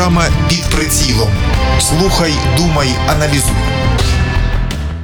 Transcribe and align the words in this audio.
Програма 0.00 0.24
під 0.48 0.62
прицілом. 0.76 1.28
Слухай, 1.80 2.32
думай, 2.56 2.88
аналізуй. 3.08 3.54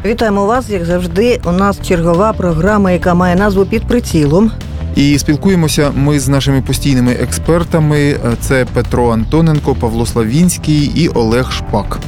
Вітаємо 0.05 0.47
вас, 0.47 0.71
як 0.71 0.85
завжди. 0.85 1.41
У 1.45 1.53
нас 1.53 1.81
чергова 1.89 2.33
програма, 2.33 2.91
яка 2.91 3.15
має 3.15 3.37
назву 3.37 3.65
під 3.65 3.83
прицілом. 3.83 4.51
І 4.95 5.19
спілкуємося 5.19 5.93
ми 5.95 6.21
з 6.21 6.29
нашими 6.29 6.63
постійними 6.63 7.13
експертами: 7.13 8.17
це 8.41 8.67
Петро 8.75 9.11
Антоненко, 9.11 9.75
Павло 9.75 10.07
Славінський 10.07 10.93
і 10.95 11.09
Олег 11.09 11.53
Шпак. 11.53 11.99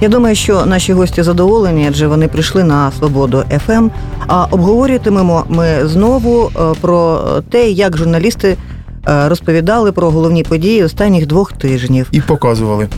Я 0.00 0.08
думаю, 0.08 0.34
що 0.36 0.66
наші 0.66 0.92
гості 0.92 1.22
задоволені, 1.22 1.86
адже 1.88 2.06
вони 2.06 2.28
прийшли 2.28 2.64
на 2.64 2.92
свободу 2.92 3.44
ФМ. 3.66 3.88
А 4.26 4.44
обговорюватимемо 4.44 5.44
ми 5.48 5.88
знову 5.88 6.50
е, 6.56 6.74
про 6.80 7.20
те, 7.50 7.70
як 7.70 7.96
журналісти 7.96 8.56
розповідали 9.04 9.92
про 9.92 10.10
головні 10.10 10.42
події 10.42 10.84
останніх 10.84 11.26
двох 11.26 11.52
тижнів. 11.52 12.08
І 12.12 12.20
показували. 12.20 12.88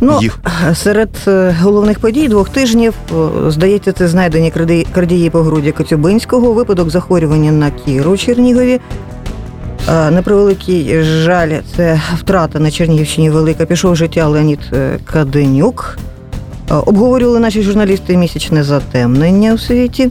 Ну, 0.00 0.18
їх. 0.22 0.38
серед 0.74 1.10
е, 1.28 1.56
головних 1.62 1.98
подій 1.98 2.28
двох 2.28 2.48
тижнів, 2.48 2.94
здається, 3.48 3.92
це 3.92 4.08
знайдені 4.08 4.52
крадії 4.92 5.30
по 5.30 5.42
груді 5.42 5.72
Коцюбинського, 5.72 6.52
випадок 6.52 6.90
захворювання 6.90 7.52
на 7.52 7.70
Кіру 7.70 8.10
у 8.10 8.16
Чернігові. 8.16 8.80
На 9.88 10.22
превеликий 10.22 11.02
жаль, 11.02 11.52
це 11.76 12.00
втрата 12.16 12.58
на 12.58 12.70
Чернігівщині 12.70 13.30
велика. 13.30 13.66
Пішов 13.66 13.96
життя 13.96 14.28
Леонід 14.28 14.60
Каденюк. 15.04 15.98
Обговорювали 16.68 17.40
наші 17.40 17.62
журналісти 17.62 18.16
місячне 18.16 18.62
затемнення 18.62 19.54
у 19.54 19.58
світі. 19.58 20.10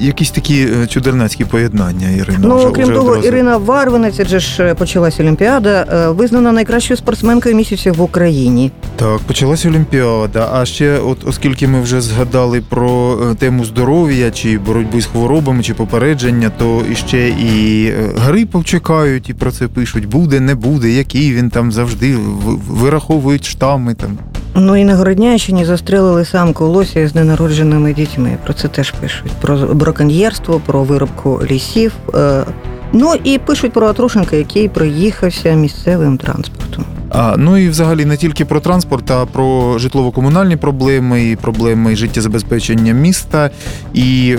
Якісь 0.00 0.30
такі 0.30 0.68
е, 0.82 0.86
чудернацькі 0.86 1.44
поєднання, 1.44 2.10
Ірина. 2.10 2.38
Ну, 2.42 2.56
вже, 2.56 2.70
крім 2.70 2.84
вже 2.84 2.94
того, 2.94 3.10
одразу. 3.10 3.28
Ірина 3.28 3.56
Варвинець, 3.56 4.20
адже 4.20 4.38
ж 4.38 4.62
е, 4.64 4.74
почалась 4.74 5.20
Олімпіада, 5.20 5.86
е, 5.92 6.08
визнана 6.08 6.52
найкращою 6.52 6.98
спортсменкою 6.98 7.54
місяця 7.54 7.92
в 7.92 8.02
Україні. 8.02 8.70
Так, 8.96 9.18
почалася 9.18 9.68
Олімпіада. 9.68 10.48
А 10.52 10.64
ще, 10.64 10.98
от 10.98 11.18
оскільки 11.26 11.68
ми 11.68 11.80
вже 11.80 12.00
згадали 12.00 12.62
про 12.68 13.16
тему 13.38 13.64
здоров'я 13.64 14.30
чи 14.30 14.58
боротьби 14.58 15.00
з 15.00 15.06
хворобами, 15.06 15.62
чи 15.62 15.74
попередження, 15.74 16.50
то 16.58 16.82
іще 16.92 17.28
і 17.28 17.92
грипов 18.16 18.64
чекають, 18.64 19.30
і 19.30 19.34
про 19.34 19.52
це 19.52 19.68
пишуть: 19.68 20.06
буде, 20.06 20.40
не 20.40 20.54
буде, 20.54 20.90
який 20.90 21.34
він 21.34 21.50
там 21.50 21.72
завжди 21.72 22.16
вираховують 22.68 23.44
штами 23.44 23.94
там. 23.94 24.18
Ну 24.56 24.76
і 24.76 24.84
на 24.84 24.96
Городнящині 24.96 25.64
застрелили 25.64 26.24
самку 26.24 26.64
лося 26.64 27.08
з 27.08 27.14
ненародженими 27.14 27.94
дітьми. 27.94 28.38
Про 28.44 28.52
це 28.54 28.68
теж 28.68 28.90
пишуть. 28.90 29.32
Про 29.40 29.56
браконьєрство, 29.56 30.60
про 30.66 30.82
виробку 30.82 31.40
лісів. 31.50 31.92
Е, 32.14 32.44
Ну 32.96 33.14
і 33.24 33.38
пишуть 33.38 33.72
про 33.72 33.86
Атрушенка, 33.86 34.36
який 34.36 34.68
проїхався 34.68 35.52
місцевим 35.52 36.18
транспортом. 36.18 36.84
Ну 37.36 37.56
і 37.56 37.68
взагалі 37.68 38.04
не 38.04 38.16
тільки 38.16 38.44
про 38.44 38.60
транспорт, 38.60 39.10
а 39.10 39.26
про 39.26 39.78
житлово-комунальні 39.78 40.56
проблеми, 40.56 41.24
і 41.24 41.36
проблеми 41.36 41.96
життєзабезпечення 41.96 42.92
міста, 42.92 43.50
і 43.94 44.36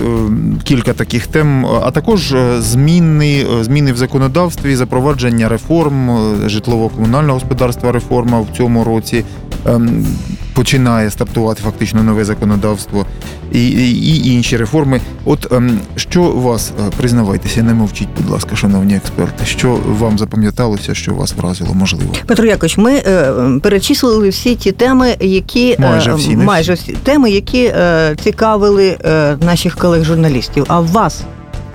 кілька 0.64 0.92
таких 0.92 1.26
тем, 1.26 1.66
а 1.66 1.90
також 1.90 2.32
е, 2.32 2.60
зміни, 2.60 3.46
е, 3.60 3.64
зміни 3.64 3.92
в 3.92 3.96
законодавстві, 3.96 4.76
запровадження 4.76 5.48
реформ 5.48 6.10
житлово-комунального 6.46 7.32
господарства. 7.32 7.92
Реформа 7.92 8.40
в 8.40 8.48
цьому 8.56 8.84
році. 8.84 9.24
ем, 9.66 10.06
Починає 10.54 11.10
стартувати 11.10 11.62
фактично 11.62 12.02
нове 12.02 12.24
законодавство 12.24 13.06
і, 13.52 13.68
і, 13.68 14.26
і 14.26 14.32
інші 14.32 14.56
реформи. 14.56 15.00
От 15.24 15.52
ем, 15.52 15.80
що 15.96 16.22
вас 16.22 16.72
признавайтеся, 16.96 17.62
не 17.62 17.74
мовчіть, 17.74 18.08
будь 18.16 18.30
ласка, 18.30 18.56
шановні 18.56 18.96
експерти. 18.96 19.44
Що 19.44 19.78
вам 19.86 20.18
запам'яталося, 20.18 20.94
що 20.94 21.14
вас 21.14 21.34
вразило, 21.36 21.74
можливо? 21.74 22.14
Петро 22.26 22.46
Якович, 22.66 22.78
ми 22.78 23.12
е, 23.12 23.32
перечислили 23.62 24.28
всі 24.28 24.54
ті 24.54 24.72
теми, 24.72 25.16
які 25.20 25.70
е, 25.72 25.76
Майже 25.78 26.14
всі, 26.14 26.36
майже 26.36 26.74
всі 26.74 26.92
теми, 26.92 27.30
які 27.30 27.64
е, 27.64 28.16
цікавили 28.24 28.98
е, 29.04 29.36
наших 29.40 29.76
колег-журналістів. 29.76 30.64
А 30.68 30.80
вас, 30.80 31.22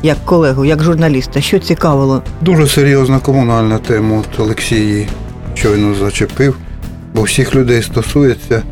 як 0.03 0.17
колегу, 0.25 0.65
як 0.65 0.83
журналіста, 0.83 1.41
що 1.41 1.59
цікавило? 1.59 2.21
Дуже 2.41 2.67
серйозна 2.67 3.19
комунальна 3.19 3.77
тема. 3.77 4.17
От 4.19 4.39
Олексій 4.39 5.07
щойно 5.53 5.95
зачепив, 5.95 6.57
бо 7.13 7.21
всіх 7.21 7.55
людей 7.55 7.83
стосується. 7.83 8.63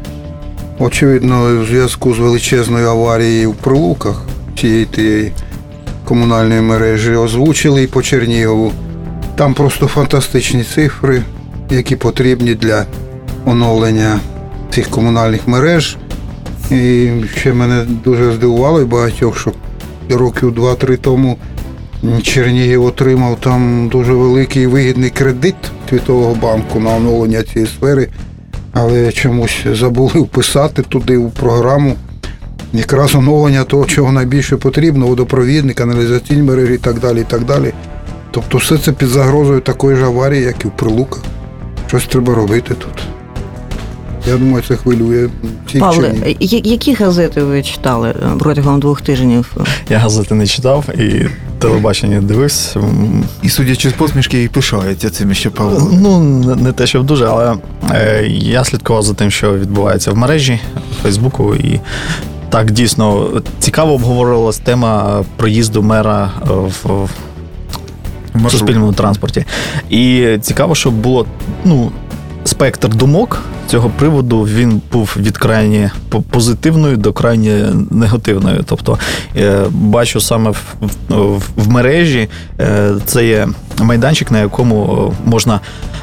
Очевидно, 0.79 1.61
в 1.61 1.65
зв'язку 1.65 2.13
з 2.13 2.19
величезною 2.19 2.89
аварією 2.89 3.51
в 3.51 3.55
Прилуках 3.55 4.21
цієї 4.59 4.85
тієї 4.85 5.31
комунальної 6.05 6.61
мережі 6.61 7.15
озвучили 7.15 7.83
і 7.83 7.87
по 7.87 8.01
Чернігову. 8.01 8.71
Там 9.35 9.53
просто 9.53 9.87
фантастичні 9.87 10.63
цифри, 10.63 11.23
які 11.71 11.95
потрібні 11.95 12.55
для 12.55 12.85
оновлення 13.45 14.19
цих 14.71 14.89
комунальних 14.89 15.47
мереж. 15.47 15.97
І 16.71 17.09
ще 17.35 17.53
мене 17.53 17.85
дуже 18.03 18.33
здивувало 18.33 18.81
і 18.81 18.85
багатьох, 18.85 19.39
що 19.39 19.51
років 20.09 20.59
2-3 20.59 20.97
тому 20.97 21.37
Чернігів 22.23 22.85
отримав 22.85 23.37
там 23.39 23.89
дуже 23.91 24.13
великий 24.13 24.67
вигідний 24.67 25.09
кредит 25.09 25.55
Світового 25.89 26.35
банку 26.35 26.79
на 26.79 26.89
оновлення 26.89 27.43
цієї 27.43 27.67
сфери, 27.67 28.07
але 28.73 29.11
чомусь 29.11 29.65
забули 29.73 30.19
вписати 30.19 30.81
туди 30.81 31.17
у 31.17 31.29
програму 31.29 31.95
якраз 32.73 33.15
оновлення 33.15 33.63
того, 33.63 33.85
чого 33.85 34.11
найбільше 34.11 34.57
потрібно, 34.57 35.07
водопровідні, 35.07 35.73
каналізаційні 35.73 36.41
мережі 36.41 36.73
і 36.73 36.77
так 36.77 36.99
далі. 36.99 37.21
і 37.21 37.23
так 37.23 37.45
далі. 37.45 37.73
Тобто 38.31 38.57
все 38.57 38.77
це 38.77 38.91
під 38.91 39.07
загрозою 39.07 39.61
такої 39.61 39.97
ж 39.97 40.05
аварії, 40.05 40.43
як 40.43 40.65
і 40.65 40.67
в 40.67 40.71
Прилуках. 40.71 41.21
Щось 41.89 42.05
треба 42.05 42.35
робити 42.35 42.73
тут. 42.73 43.03
Я 44.27 44.37
думаю, 44.37 44.63
це 44.67 44.75
хвилює 44.75 45.29
всіх 45.67 45.81
Павле, 45.81 46.13
я- 46.39 46.61
які 46.63 46.93
газети 46.93 47.43
ви 47.43 47.63
читали 47.63 48.15
протягом 48.39 48.79
двох 48.79 49.01
тижнів? 49.01 49.55
Я 49.89 49.97
газети 49.97 50.35
не 50.35 50.47
читав 50.47 50.85
і 50.99 51.25
телебачення 51.59 52.21
дивився. 52.21 52.81
І 53.43 53.49
судячи 53.49 53.89
з 53.89 53.93
посмішки, 53.93 54.43
і 54.43 54.47
пишається 54.47 55.09
цим 55.09 55.33
ще 55.33 55.49
Павло. 55.49 55.89
Ну, 55.93 56.19
не 56.19 56.55
не 56.55 56.71
те, 56.71 56.87
що 56.87 56.99
дуже, 56.99 57.25
але 57.25 57.55
е, 57.91 58.23
я 58.29 58.63
слідкував 58.63 59.03
за 59.03 59.13
тим, 59.13 59.31
що 59.31 59.57
відбувається 59.57 60.11
в 60.11 60.17
мережі 60.17 60.59
в 60.91 61.01
Фейсбуку. 61.03 61.55
І 61.55 61.79
так 62.49 62.71
дійсно 62.71 63.27
цікаво 63.59 63.93
обговорювалася 63.93 64.61
тема 64.63 65.23
проїзду 65.37 65.81
мера 65.83 66.31
е, 66.43 66.47
в, 66.83 67.09
в 68.35 68.51
суспільному 68.51 68.93
транспорті. 68.93 69.45
І 69.89 70.37
цікаво, 70.41 70.75
щоб 70.75 70.93
було 70.93 71.25
ну, 71.65 71.91
спектр 72.43 72.89
думок 72.89 73.41
цього 73.69 73.91
приводу 73.97 74.41
він 74.41 74.81
був 74.91 75.15
від 75.19 75.37
крайні 75.37 75.89
позитивної 76.29 76.97
до 76.97 77.13
крайні 77.13 77.53
негативної. 77.91 78.59
Тобто 78.65 78.99
е, 79.37 79.65
бачу 79.71 80.21
саме 80.21 80.49
в, 80.51 80.75
в, 81.09 81.41
в 81.55 81.69
мережі 81.69 82.29
е, 82.59 82.91
це 83.05 83.25
є 83.25 83.47
майданчик, 83.79 84.31
на 84.31 84.39
якому 84.39 85.11
е, 85.11 85.29
можна 85.29 85.59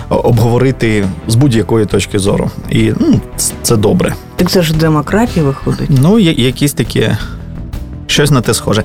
обговорити 0.09 1.07
з 1.29 1.35
будь-якої 1.35 1.87
точки 1.87 2.19
зору. 2.19 2.51
І 2.71 2.93
ну, 3.01 3.21
це 3.63 3.77
добре. 3.77 4.15
Так 4.37 4.51
це 4.51 4.63
ж 4.63 4.75
демократія 4.75 5.47
виходить. 5.47 5.91
Ну, 6.03 6.19
якісь 6.19 6.73
такі. 6.73 7.11
Щось 8.17 8.31
на 8.31 8.41
те 8.41 8.55
схоже. 8.55 8.83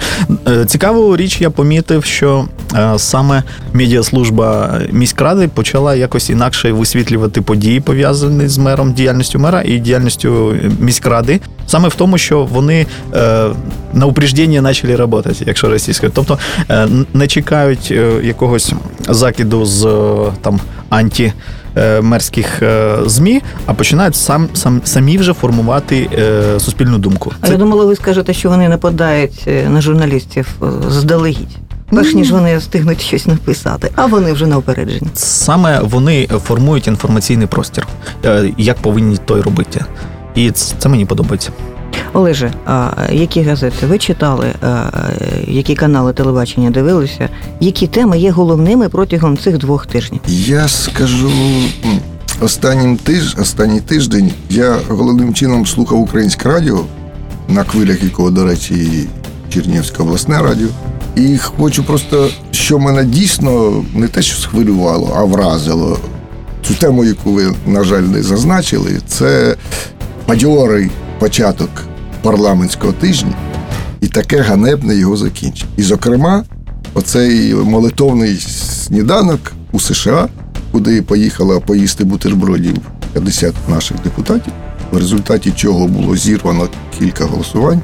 Е, 0.47 0.65
Цікаву 0.65 1.17
річ 1.17 1.41
я 1.41 1.49
помітив, 1.49 2.05
що 2.05 2.45
е, 2.75 2.93
саме 2.97 3.43
медіаслужба 3.73 4.79
міськради 4.91 5.47
почала 5.47 5.95
якось 5.95 6.29
інакше 6.29 6.71
висвітлювати 6.71 7.41
події, 7.41 7.79
пов'язані 7.79 8.47
з 8.47 8.57
мером, 8.57 8.93
діяльністю 8.93 9.39
мера 9.39 9.61
і 9.65 9.79
діяльністю 9.79 10.55
міськради. 10.79 11.39
Саме 11.67 11.87
в 11.87 11.95
тому, 11.95 12.17
що 12.17 12.43
вони 12.45 12.85
е, 13.15 13.47
на 13.93 14.05
упреждення 14.05 14.61
почали 14.61 14.95
працювати, 14.97 15.43
якщо 15.47 15.69
російською. 15.69 16.11
Тобто 16.15 16.37
не 17.13 17.27
чекають 17.27 17.91
якогось 18.23 18.73
закиду 19.09 19.65
з 19.65 19.87
там 20.41 20.59
анті. 20.89 21.33
Е, 21.75 22.01
Мерських 22.01 22.61
е, 22.61 22.97
змі, 23.05 23.41
а 23.65 23.73
починають 23.73 24.15
сам, 24.15 24.49
сам 24.53 24.81
самі 24.83 25.17
вже 25.17 25.33
формувати 25.33 26.09
е, 26.13 26.59
суспільну 26.59 26.97
думку. 26.97 27.31
А 27.41 27.47
я 27.47 27.57
думала, 27.57 27.85
ви 27.85 27.95
скажете, 27.95 28.33
що 28.33 28.49
вони 28.49 28.69
нападають 28.69 29.49
на 29.69 29.81
журналістів 29.81 30.47
заздалегідь. 30.89 31.57
Перш 31.89 32.13
ніж 32.13 32.31
вони 32.31 32.57
встигнуть 32.57 33.01
щось 33.01 33.27
написати, 33.27 33.91
а 33.95 34.05
вони 34.05 34.33
вже 34.33 34.47
на 34.47 34.57
опередженні. 34.57 35.07
Саме 35.13 35.79
вони 35.79 36.27
формують 36.27 36.87
інформаційний 36.87 37.47
простір, 37.47 37.87
як 38.57 38.77
повинні 38.77 39.17
той 39.17 39.41
робити. 39.41 39.85
І 40.35 40.51
це 40.51 40.75
це 40.79 40.89
мені 40.89 41.05
подобається. 41.05 41.51
Олеже, 42.13 42.53
а 42.65 42.91
які 43.11 43.41
газети 43.41 43.85
ви 43.85 43.97
читали, 43.97 44.53
які 45.47 45.75
канали 45.75 46.13
телебачення 46.13 46.69
дивилися, 46.69 47.29
які 47.59 47.87
теми 47.87 48.19
є 48.19 48.31
головними 48.31 48.89
протягом 48.89 49.37
цих 49.37 49.57
двох 49.57 49.85
тижнів? 49.85 50.21
Я 50.27 50.67
скажу 50.67 51.31
останнім 52.41 52.97
тиж, 52.97 53.35
останній 53.41 53.81
тиждень 53.81 54.31
я 54.49 54.77
головним 54.89 55.33
чином 55.33 55.65
слухав 55.65 55.99
українське 55.99 56.49
радіо, 56.49 56.79
на 57.47 57.63
хвилях 57.63 58.03
якого, 58.03 58.31
до 58.31 58.45
речі, 58.45 58.73
і 58.73 59.07
Чернігівське 59.53 60.03
обласне 60.03 60.41
радіо. 60.41 60.67
І 61.15 61.37
хочу 61.37 61.83
просто, 61.83 62.29
що 62.51 62.79
мене 62.79 63.05
дійсно 63.05 63.83
не 63.93 64.07
те, 64.07 64.21
що 64.21 64.41
схвилювало, 64.41 65.13
а 65.17 65.23
вразило. 65.23 65.99
ту 66.67 66.73
тему, 66.73 67.05
яку 67.05 67.31
ви, 67.31 67.53
на 67.67 67.83
жаль, 67.83 68.01
не 68.01 68.23
зазначили, 68.23 68.99
це 69.07 69.55
бадьорий 70.27 70.91
початок 71.21 71.69
парламентського 72.21 72.93
тижня 72.93 73.33
і 74.01 74.07
таке 74.07 74.41
ганебне 74.41 74.95
його 74.95 75.17
закінчення. 75.17 75.71
І, 75.77 75.81
зокрема, 75.81 76.43
оцей 76.93 77.53
молитовний 77.55 78.37
сніданок 78.37 79.39
у 79.71 79.79
США, 79.79 80.27
куди 80.71 81.01
поїхала 81.01 81.59
поїсти 81.59 82.03
бутербродів 82.03 82.77
50 83.13 83.53
наших 83.69 83.97
депутатів, 84.03 84.53
в 84.91 84.97
результаті 84.97 85.51
чого 85.51 85.87
було 85.87 86.15
зірвано 86.15 86.67
кілька 86.99 87.25
голосувань. 87.25 87.81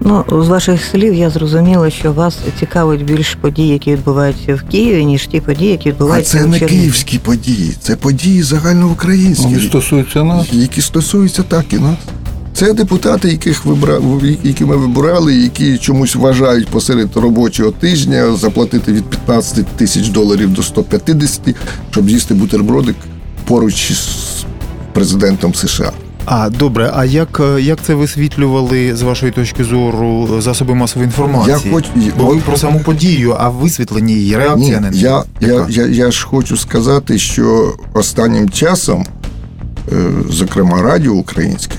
Ну, 0.00 0.24
з 0.30 0.48
ваших 0.48 0.84
слів 0.84 1.14
я 1.14 1.30
зрозуміла, 1.30 1.90
що 1.90 2.12
вас 2.12 2.38
цікавить 2.58 3.04
більш 3.04 3.34
події, 3.34 3.68
які 3.68 3.92
відбуваються 3.92 4.54
в 4.54 4.62
Києві, 4.70 5.04
ніж 5.04 5.26
ті 5.26 5.40
події, 5.40 5.70
які 5.70 5.88
А 5.88 5.92
відбуваються 5.92 6.38
це 6.38 6.44
в 6.44 6.48
не 6.48 6.60
київські 6.60 7.18
події, 7.18 7.74
це 7.80 7.96
події 7.96 8.42
загальноукраїнські. 8.42 9.44
Вони 9.44 9.60
стосуються 9.60 10.24
нас. 10.24 10.52
які 10.52 10.82
стосуються 10.82 11.42
так 11.42 11.72
і 11.72 11.78
нас. 11.78 11.98
Це 12.58 12.72
депутати, 12.72 13.28
яких 13.28 13.64
вибра... 13.64 14.00
які 14.42 14.64
ми 14.64 14.76
вибирали, 14.76 15.34
які 15.34 15.78
чомусь 15.78 16.16
вважають 16.16 16.68
посеред 16.68 17.16
робочого 17.16 17.70
тижня 17.70 18.36
заплатити 18.36 18.92
від 18.92 19.04
15 19.04 19.66
тисяч 19.66 20.08
доларів 20.08 20.52
до 20.52 20.62
150, 20.62 21.40
щоб 21.90 22.08
з'їсти 22.08 22.34
бутербродик 22.34 22.96
поруч 23.44 23.92
з 23.92 24.44
президентом 24.92 25.54
США. 25.54 25.92
А 26.24 26.50
добре, 26.50 26.90
а 26.94 27.04
як, 27.04 27.40
як 27.60 27.78
це 27.82 27.94
висвітлювали 27.94 28.96
з 28.96 29.02
вашої 29.02 29.32
точки 29.32 29.64
зору 29.64 30.40
засоби 30.40 30.74
масової 30.74 31.06
інформації? 31.06 31.56
Я 31.64 31.72
хоч 31.72 31.84
Бо 32.18 32.24
ви 32.24 32.36
про 32.36 32.56
саму 32.56 32.80
подію, 32.80 33.36
а 33.38 33.48
висвітлення 33.48 34.14
її, 34.14 34.36
реакція 34.36 34.80
Ні, 34.80 34.90
на 34.90 34.96
я, 34.96 35.24
я, 35.40 35.66
я, 35.68 35.86
я 35.86 36.10
ж 36.10 36.26
хочу 36.26 36.56
сказати, 36.56 37.18
що 37.18 37.74
останнім 37.94 38.50
часом, 38.50 39.06
е, 39.92 40.10
зокрема, 40.30 40.82
радіо 40.82 41.12
українське, 41.12 41.74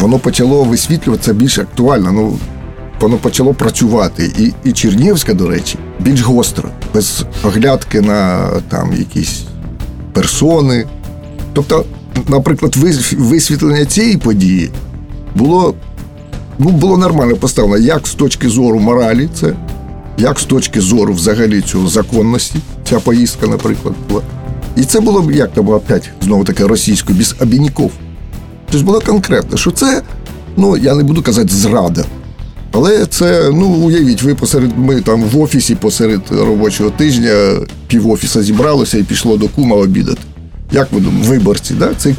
воно 0.00 0.18
почало 0.18 0.64
висвітлюватися 0.64 1.32
більш 1.32 1.58
актуально. 1.58 2.12
Ну, 2.12 2.38
воно 3.00 3.16
почало 3.16 3.54
працювати. 3.54 4.32
І, 4.38 4.68
і 4.68 4.72
Чернівська, 4.72 5.34
до 5.34 5.48
речі, 5.48 5.78
більш 6.00 6.20
гостро, 6.20 6.68
без 6.94 7.24
оглядки 7.44 8.00
на 8.00 8.48
там 8.68 8.92
якісь 8.92 9.42
персони. 10.12 10.86
Тобто, 11.52 11.84
наприклад, 12.28 12.76
висвітлення 13.16 13.84
цієї 13.84 14.16
події 14.16 14.70
було, 15.34 15.74
ну, 16.58 16.70
було 16.70 16.96
нормально 16.96 17.36
поставлено 17.36 17.84
як 17.86 18.06
з 18.06 18.14
точки 18.14 18.48
зору 18.48 18.78
моралі, 18.78 19.28
це 19.34 19.52
як 20.18 20.38
з 20.38 20.44
точки 20.44 20.80
зору 20.80 21.14
взагалі 21.14 21.60
цього 21.60 21.88
законності, 21.88 22.58
ця 22.88 23.00
поїздка, 23.00 23.46
наприклад, 23.46 23.94
була. 24.08 24.22
І 24.76 24.84
це 24.84 25.00
було, 25.00 25.30
як 25.32 25.52
там 25.52 25.68
опять, 25.68 26.10
знову 26.22 26.44
таки, 26.44 26.66
російською, 26.66 27.18
без 27.18 27.34
обіняків. 27.40 27.90
Тобто 28.70 28.86
було 28.86 29.00
конкретно, 29.00 29.56
що 29.56 29.70
це, 29.70 30.02
ну, 30.56 30.76
я 30.76 30.94
не 30.94 31.02
буду 31.02 31.22
казати, 31.22 31.48
зрада. 31.54 32.04
Але 32.72 33.06
це, 33.06 33.50
ну, 33.52 33.66
уявіть, 33.66 34.22
ви 34.22 34.34
посеред, 34.34 34.78
ми 34.78 35.00
там 35.00 35.22
в 35.22 35.40
офісі 35.40 35.74
посеред 35.74 36.20
робочого 36.30 36.90
тижня 36.90 37.32
пів 37.86 38.10
офіса 38.10 38.42
зібралося 38.42 38.98
і 38.98 39.02
пішло 39.02 39.36
до 39.36 39.48
кума 39.48 39.76
обідати. 39.76 40.20
Як 40.72 40.92
ви 40.92 41.00
думаєте, 41.00 41.28
виборці, 41.28 41.74
да, 41.74 41.94
цих 41.94 42.16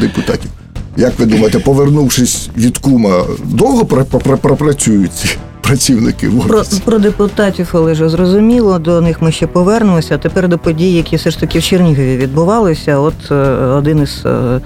депутатів? 0.00 0.50
Як 0.96 1.18
ви 1.18 1.26
думаєте, 1.26 1.58
повернувшись 1.58 2.48
від 2.56 2.78
кума, 2.78 3.24
довго 3.44 3.82
пр- 3.82 4.04
пр- 4.04 4.36
пропрацюють 4.36 5.38
ці 5.62 5.68
працівники 5.68 6.28
в 6.28 6.46
Про, 6.46 6.62
про 6.84 6.98
депутатів, 6.98 7.70
Олеже, 7.72 8.08
зрозуміло, 8.08 8.78
до 8.78 9.00
них 9.00 9.22
ми 9.22 9.32
ще 9.32 9.46
повернемося. 9.46 10.18
Тепер 10.18 10.48
до 10.48 10.58
подій, 10.58 10.92
які 10.92 11.16
все 11.16 11.30
ж 11.30 11.40
таки 11.40 11.58
в 11.58 11.62
Чернігові 11.62 12.16
відбувалися. 12.16 12.98
От 12.98 13.30
е, 13.30 13.34
один 13.66 14.02
із 14.02 14.22
е, 14.26 14.60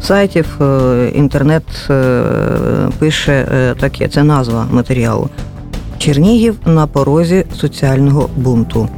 сайтів, 0.00 0.46
е, 0.60 1.10
інтернет 1.14 1.62
пише 2.98 3.46
таке, 3.80 4.08
це 4.08 4.22
назва 4.22 4.66
матеріалу. 4.70 5.28
Чернігів 5.98 6.56
на 6.66 6.86
порозі 6.86 7.44
соціального 7.60 8.28
бунту. 8.36 8.88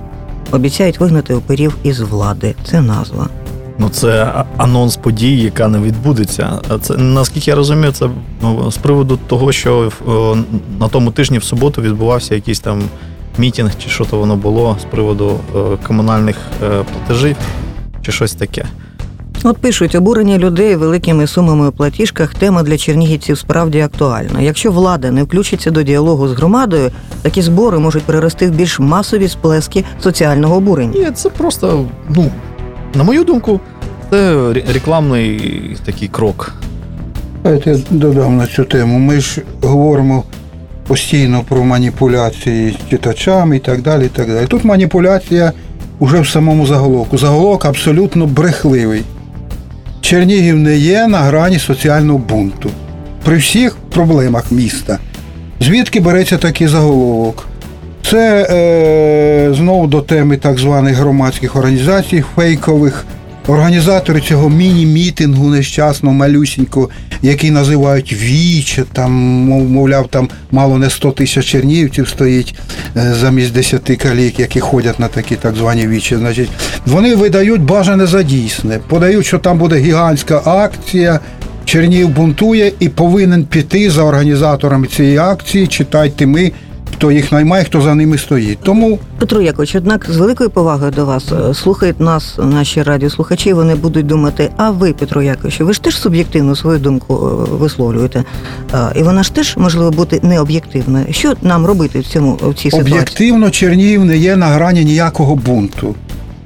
Обіцяють 0.50 1.00
вигнати 1.00 1.34
оперів 1.34 1.76
із 1.82 2.00
влади. 2.00 2.55
Це 2.64 2.81
назва. 2.81 3.28
Ну, 3.82 3.88
це 3.88 4.32
анонс 4.56 4.96
події, 4.96 5.43
яка 5.43 5.69
не 5.69 5.79
відбудеться. 5.79 6.61
А 6.69 6.79
Це 6.79 6.96
наскільки 6.96 7.50
я 7.50 7.56
розумію, 7.56 7.93
це 7.93 8.08
ну, 8.43 8.70
з 8.70 8.76
приводу 8.76 9.19
того, 9.26 9.52
що 9.52 9.93
о, 10.06 10.37
на 10.81 10.88
тому 10.88 11.11
тижні 11.11 11.38
в 11.38 11.44
суботу 11.44 11.82
відбувався 11.82 12.34
якийсь 12.34 12.61
там 12.61 12.82
мітінг, 13.38 13.73
чи 13.79 13.88
що 13.88 14.05
то 14.05 14.19
воно 14.19 14.37
було 14.37 14.76
з 14.82 14.84
приводу 14.84 15.40
е, 15.56 15.58
комунальних 15.87 16.37
е, 16.62 16.84
платежів, 16.93 17.37
чи 18.02 18.12
щось 18.12 18.34
таке. 18.34 18.64
От 19.44 19.58
пишуть, 19.58 19.94
обурення 19.94 20.38
людей 20.38 20.76
великими 20.76 21.26
сумами 21.26 21.69
у 21.69 21.73
платіжках 21.73 22.34
тема 22.34 22.62
для 22.62 22.79
чернігівців 22.79 23.38
справді 23.38 23.81
актуальна. 23.81 24.40
Якщо 24.40 24.70
влада 24.73 25.11
не 25.11 25.23
включиться 25.23 25.70
до 25.70 25.82
діалогу 25.82 26.29
з 26.29 26.32
громадою, 26.32 26.90
такі 27.23 27.43
збори 27.43 27.79
можуть 27.79 28.02
перерости 28.02 28.46
в 28.46 28.50
більш 28.50 28.81
масові 28.81 29.29
сплески 29.29 29.84
соціального 30.00 30.56
обурення. 30.56 30.93
Ні, 30.99 31.11
це 31.14 31.31
просто, 31.31 31.84
ну, 32.08 32.31
на 32.94 33.04
мою 33.04 33.24
думку, 33.24 33.60
це 34.10 34.52
рекламний 34.52 35.76
такий 35.84 36.08
крок. 36.08 36.54
Давайте 37.42 37.78
додам 37.90 38.36
на 38.36 38.46
цю 38.46 38.64
тему. 38.64 38.98
Ми 38.98 39.20
ж 39.20 39.42
говоримо 39.62 40.24
постійно 40.86 41.44
про 41.48 41.64
маніпуляції 41.64 42.76
з 42.86 42.90
читачами 42.90 43.56
і 43.56 43.60
так 43.60 43.82
далі. 43.82 44.06
І 44.06 44.08
так 44.08 44.28
далі. 44.28 44.46
Тут 44.46 44.64
маніпуляція 44.64 45.52
вже 46.00 46.20
в 46.20 46.28
самому 46.28 46.66
заголовку. 46.66 47.18
Заголовок 47.18 47.64
абсолютно 47.64 48.26
брехливий. 48.26 49.02
Чернігів 50.00 50.56
не 50.56 50.76
є 50.76 51.06
на 51.06 51.18
грані 51.18 51.58
соціального 51.58 52.18
бунту. 52.18 52.70
При 53.24 53.36
всіх 53.36 53.76
проблемах 53.76 54.52
міста. 54.52 54.98
Звідки 55.60 56.00
береться 56.00 56.38
такий 56.38 56.66
заголовок? 56.66 57.46
Це 58.02 58.46
е, 58.50 59.54
знову 59.54 59.87
до 59.87 60.00
теми 60.00 60.37
так 60.37 60.58
званих 60.58 60.96
громадських 60.96 61.56
організацій 61.56 62.25
фейкових. 62.37 63.06
Організатори 63.49 64.20
цього 64.20 64.49
міні-мітингу 64.49 65.49
нещасного 65.49 66.14
малюсінького, 66.14 66.88
який 67.22 67.50
називають 67.50 68.12
Віче, 68.12 68.84
там, 68.93 69.12
мовляв, 69.12 70.08
там 70.08 70.28
мало 70.50 70.78
не 70.78 70.90
100 70.90 71.10
тисяч 71.10 71.46
чернігівців 71.46 72.08
стоїть 72.08 72.54
е, 72.96 73.14
замість 73.20 73.52
10 73.52 73.82
калік, 74.02 74.40
які 74.40 74.60
ходять 74.60 75.00
на 75.00 75.08
такі 75.08 75.37
так 75.37 75.55
звані 75.56 75.87
вічі. 75.87 76.16
Значить, 76.16 76.48
вони 76.87 77.14
видають 77.14 77.62
бажане 77.62 78.06
за 78.06 78.22
дійсне, 78.22 78.81
подають, 78.88 79.26
що 79.26 79.38
там 79.38 79.58
буде 79.58 79.76
гігантська 79.76 80.43
акція. 80.44 81.20
Чернігів 81.65 82.08
бунтує 82.08 82.72
і 82.81 82.88
повинен 82.88 83.44
піти 83.44 83.91
за 83.91 84.03
організаторами 84.03 84.86
цієї 84.86 85.17
акції. 85.17 85.67
Читайте 85.67 86.26
ми, 86.26 86.53
хто 86.93 87.13
їх 87.13 87.32
наймає, 87.32 87.65
хто 87.65 87.81
за 87.81 87.94
ними 87.94 88.19
стоїть. 88.19 88.58
Тому 88.63 88.99
Петро 89.19 89.41
Якович, 89.41 89.75
однак 89.75 90.06
з 90.11 90.17
великою 90.17 90.51
повагою 90.51 90.91
до 90.91 91.06
вас 91.06 91.32
е, 91.51 91.55
слухають 91.55 92.01
нас 92.01 92.39
наші 92.39 92.82
радіослухачі. 92.82 93.53
Вони 93.53 93.75
будуть 93.75 94.06
думати, 94.06 94.51
а 94.56 94.70
ви, 94.70 94.93
Петро 94.93 95.22
Якович, 95.22 95.61
ви 95.61 95.72
ж 95.72 95.82
теж 95.82 95.96
суб'єктивно 95.99 96.56
свою 96.56 96.79
думку 96.79 97.15
е, 97.15 97.55
висловлюєте. 97.56 98.25
Е, 98.75 98.79
І 98.96 99.03
вона 99.03 99.22
ж 99.22 99.34
теж 99.34 99.56
можливо 99.56 99.91
бути 99.91 100.20
необ'єктивною. 100.22 101.06
Що 101.11 101.34
нам 101.43 101.67
робити 101.67 102.01
в 102.01 102.06
цьому 102.06 102.32
в 102.43 102.55
цій 102.55 102.70
ситуації? 102.70 102.81
об'єктивно 102.93 103.51
Чернігів 103.51 104.05
не 104.05 104.17
є 104.17 104.37
на 104.37 104.46
грані 104.46 104.84
ніякого 104.84 105.37
бунту. 105.37 105.94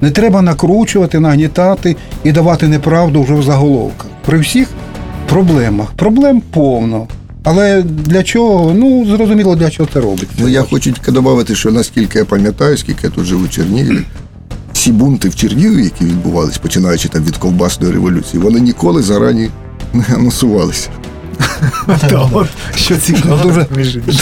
Не 0.01 0.11
треба 0.11 0.41
накручувати, 0.41 1.19
нагнітати 1.19 1.95
і 2.23 2.31
давати 2.31 2.67
неправду 2.67 3.23
вже 3.23 3.33
в 3.33 3.43
заголовках. 3.43 4.07
При 4.25 4.39
всіх 4.39 4.67
проблемах. 5.29 5.91
Проблем 5.95 6.41
повно. 6.51 7.07
Але 7.49 7.81
для 7.81 8.23
чого? 8.23 8.73
Ну, 8.73 9.05
зрозуміло, 9.05 9.55
для 9.55 9.69
чого 9.69 9.89
це 9.93 9.99
робиться. 9.99 10.27
Ну, 10.37 10.47
я 10.47 10.61
хочу 10.61 10.91
тільки 10.91 11.11
додати, 11.11 11.55
що 11.55 11.71
наскільки 11.71 12.19
я 12.19 12.25
пам'ятаю, 12.25 12.77
скільки 12.77 12.99
я 13.03 13.09
тут 13.09 13.25
живу 13.25 13.45
в 13.45 13.49
Чернігові, 13.49 13.99
всі 14.73 14.91
бунти 14.91 15.29
в 15.29 15.35
Чернігові, 15.35 15.83
які 15.83 16.05
відбувалися, 16.05 16.59
починаючи 16.61 17.09
там 17.09 17.23
від 17.23 17.37
ковбасної 17.37 17.93
революції, 17.93 18.43
вони 18.43 18.59
ніколи 18.59 19.01
зарані 19.01 19.49
не 19.93 20.03
анонсувалися. 20.15 20.89
Що 22.75 22.97
цікаво. 22.97 23.39
Дуже, 23.43 23.65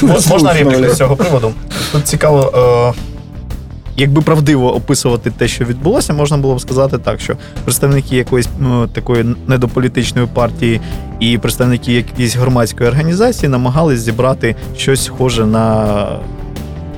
Мо- 0.01 0.19
Можна 0.29 0.53
репліку 0.53 0.93
з 0.93 0.97
цього 0.97 1.15
приводу? 1.15 1.51
Тут 1.91 2.07
цікаво, 2.07 2.53
е, 2.95 3.14
якби 3.97 4.21
правдиво 4.21 4.75
описувати 4.75 5.31
те, 5.31 5.47
що 5.47 5.65
відбулося, 5.65 6.13
можна 6.13 6.37
було 6.37 6.55
б 6.55 6.61
сказати 6.61 6.97
так, 6.97 7.21
що 7.21 7.37
представники 7.63 8.15
якоїсь 8.15 8.49
ну, 8.59 8.87
такої 8.87 9.35
недополітичної 9.47 10.27
партії 10.33 10.81
і 11.19 11.37
представники 11.37 11.93
якоїсь 11.93 12.35
громадської 12.35 12.89
організації 12.89 13.49
намагались 13.49 13.99
зібрати 13.99 14.55
щось 14.77 15.03
схоже 15.03 15.45
на 15.45 15.95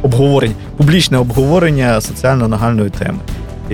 обговорення, 0.02 0.54
публічне 0.78 1.18
обговорення 1.18 2.02
соціально 2.02 2.48
нагальної 2.48 2.90
теми. 2.90 3.20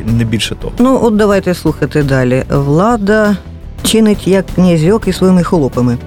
Не 0.05 0.23
більше 0.23 0.55
того. 0.55 0.73
Ну, 0.79 0.99
от 1.03 1.15
давайте 1.15 1.53
слухати 1.53 2.03
далі. 2.03 2.43
Влада 2.49 3.37
чинить 3.83 4.27
як 4.27 4.45
князьок 4.55 5.07
із 5.07 5.17
своїми 5.17 5.43
холопами. 5.43 5.97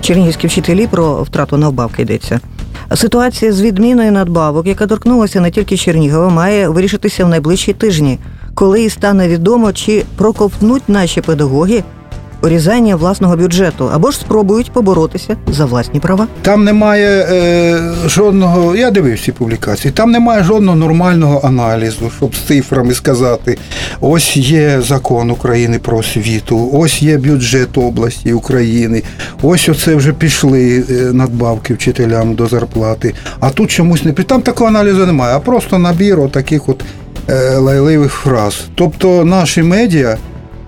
Чернігівські 0.00 0.46
вчителі 0.46 0.86
про 0.86 1.22
втрату 1.22 1.56
надбавки 1.56 2.02
йдеться. 2.02 2.40
Ситуація 2.94 3.52
з 3.52 3.62
відміною 3.62 4.12
надбавок, 4.12 4.66
яка 4.66 4.86
торкнулася 4.86 5.40
не 5.40 5.50
тільки 5.50 5.76
Чернігова, 5.76 6.28
має 6.28 6.68
вирішитися 6.68 7.24
в 7.24 7.28
найближчі 7.28 7.72
тижні. 7.72 8.18
коли 8.54 8.82
і 8.82 8.90
стане 8.90 9.28
відомо, 9.28 9.72
чи 9.72 10.04
проковтнуть 10.16 10.88
наші 10.88 11.20
педагоги 11.20 11.84
урізання 12.42 12.96
власного 12.96 13.36
бюджету 13.36 13.90
або 13.94 14.10
ж 14.10 14.18
спробують 14.18 14.72
поборотися 14.72 15.36
за 15.46 15.64
власні 15.64 16.00
права. 16.00 16.26
Там 16.42 16.64
немає 16.64 17.26
е, 17.30 17.80
жодного, 18.06 18.76
я 18.76 18.90
дивився 18.90 19.24
ці 19.24 19.32
публікації, 19.32 19.92
там 19.92 20.10
немає 20.10 20.44
жодного 20.44 20.76
нормального 20.76 21.40
аналізу, 21.44 22.10
щоб 22.16 22.34
з 22.34 22.38
цифрами 22.38 22.94
сказати: 22.94 23.58
ось 24.00 24.36
є 24.36 24.80
закон 24.80 25.30
України 25.30 25.78
про 25.78 25.98
освіту, 25.98 26.70
ось 26.72 27.02
є 27.02 27.18
бюджет 27.18 27.78
області 27.78 28.32
України, 28.32 29.02
ось 29.42 29.68
оце 29.68 29.94
вже 29.94 30.12
пішли 30.12 30.84
е, 30.90 30.92
надбавки 31.12 31.74
вчителям 31.74 32.34
до 32.34 32.46
зарплати. 32.46 33.14
А 33.40 33.50
тут 33.50 33.70
чомусь 33.70 34.04
не 34.04 34.12
Там 34.12 34.42
такого 34.42 34.68
аналізу 34.68 35.06
немає, 35.06 35.36
а 35.36 35.40
просто 35.40 35.78
набір 35.78 36.20
отаких 36.20 36.68
от 36.68 36.84
е, 37.28 37.56
лайливих 37.56 38.12
фраз. 38.12 38.64
Тобто 38.74 39.24
наші 39.24 39.62
медіа 39.62 40.16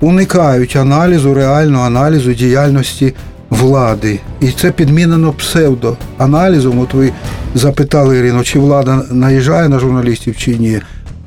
уникають 0.03 0.77
аналізу, 0.77 1.35
реального 1.35 1.85
аналізу 1.85 2.33
діяльності 2.33 3.15
влади. 3.51 4.21
І 4.41 4.51
це 4.51 4.71
підмінено 4.71 5.33
псевдоаналізом. 5.33 6.79
От 6.79 6.95
ви 6.95 7.13
запитали 7.55 8.19
Ірину, 8.19 8.43
чи 8.43 8.59
влада 8.59 9.03
наїжджає 9.11 9.69
на 9.69 9.79
журналістів 9.79 10.37
чи 10.37 10.57
ні. 10.57 10.81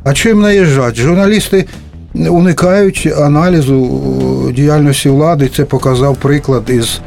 А 0.03 0.13
чим 0.13 0.41
наїжджати? 0.41 1.01
Журналісти 1.01 1.65
уникають 2.13 3.13
аналізу 3.17 4.01
е, 4.49 4.53
діяльності 4.53 5.09
влади. 5.09 5.49
Це 5.55 5.65
показав 5.65 6.17
приклад 6.17 6.63
із 6.67 6.99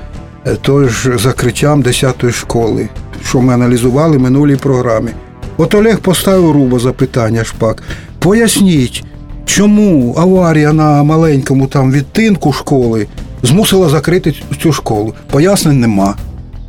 е, 0.47 0.57
той 0.63 0.89
ж 0.89 1.19
закриттям 1.19 1.83
10-ї 1.83 2.33
школи, 2.33 2.89
що 3.25 3.41
ми 3.41 3.55
аналізували 3.55 4.17
в 4.17 4.21
минулій 4.21 4.57
програмі. 4.57 5.11
От 5.57 5.75
Олег 5.75 5.99
поставив 5.99 6.51
руба 6.51 6.79
запитання 6.79 7.45
шпак. 7.45 7.83
Поясніть, 8.19 9.05
чому 9.49 10.15
аварія 10.19 10.73
на 10.73 11.03
маленькому 11.03 11.67
там 11.67 11.93
відтинку 11.93 12.53
школи 12.53 13.07
змусила 13.43 13.89
закрити 13.89 14.35
цю 14.63 14.73
школу? 14.73 15.15
Пояснень 15.31 15.81
нема. 15.81 16.15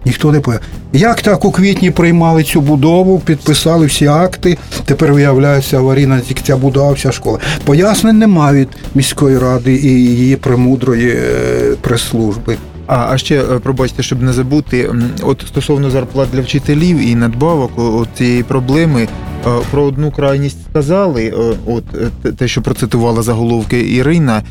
Ніхто 0.06 0.32
не 0.32 0.40
пояснює. 0.40 0.70
Як 0.94 1.22
так 1.22 1.46
у 1.46 1.52
квітні 1.52 1.92
приймали 1.92 2.44
цю 2.44 2.62
будову, 2.62 3.20
підписали 3.20 3.86
всі 3.86 4.08
акти, 4.08 4.58
тепер 4.86 5.14
виявляється 5.14 5.78
аварійна 5.78 6.22
ця 6.44 6.58
будова, 6.58 6.92
вся 6.92 7.12
школа. 7.12 7.40
Пояснень 7.66 8.18
нема 8.18 8.54
від 8.54 8.68
міської 8.96 9.38
ради 9.38 9.76
і 9.76 9.88
її 9.88 10.36
премудрої 10.36 11.10
е, 11.10 11.76
прес-служби. 11.82 12.58
А, 12.88 13.08
а 13.10 13.18
ще 13.18 13.42
е, 13.42 13.44
пробачте, 13.44 14.04
щоб 14.04 14.22
не 14.22 14.34
забути, 14.34 14.92
от 15.22 15.44
стосовно 15.48 15.90
зарплат 15.90 16.28
для 16.34 16.42
вчителів 16.42 17.08
і 17.08 17.16
надбавок 17.16 17.72
цієї 18.18 18.44
проблеми. 18.44 19.08
Е, 19.48 19.50
Про 19.72 19.84
одну 19.84 20.12
крайність 20.12 20.58
сказали, 20.70 21.24
е, 21.26 21.56
от 21.68 21.84
е, 22.26 22.32
те- 22.32 22.48
що 22.48 22.62
процитувала 22.62 23.22
заголовки 23.22 23.90
Ірина, 23.96 24.44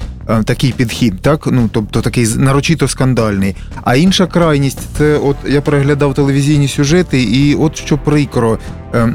такий 0.45 0.73
підхід, 0.73 1.15
так 1.23 1.47
ну 1.53 1.69
тобто 1.73 2.01
такий 2.01 2.27
нарочито 2.37 2.89
скандальний. 2.89 3.57
А 3.85 3.97
інша 3.97 4.27
крайність 4.27 4.79
це, 4.99 5.19
от 5.19 5.37
я 5.49 5.61
переглядав 5.61 6.15
телевізійні 6.15 6.69
сюжети, 6.69 7.23
і 7.23 7.55
от 7.55 7.77
що 7.77 7.99
прикро, 7.99 8.59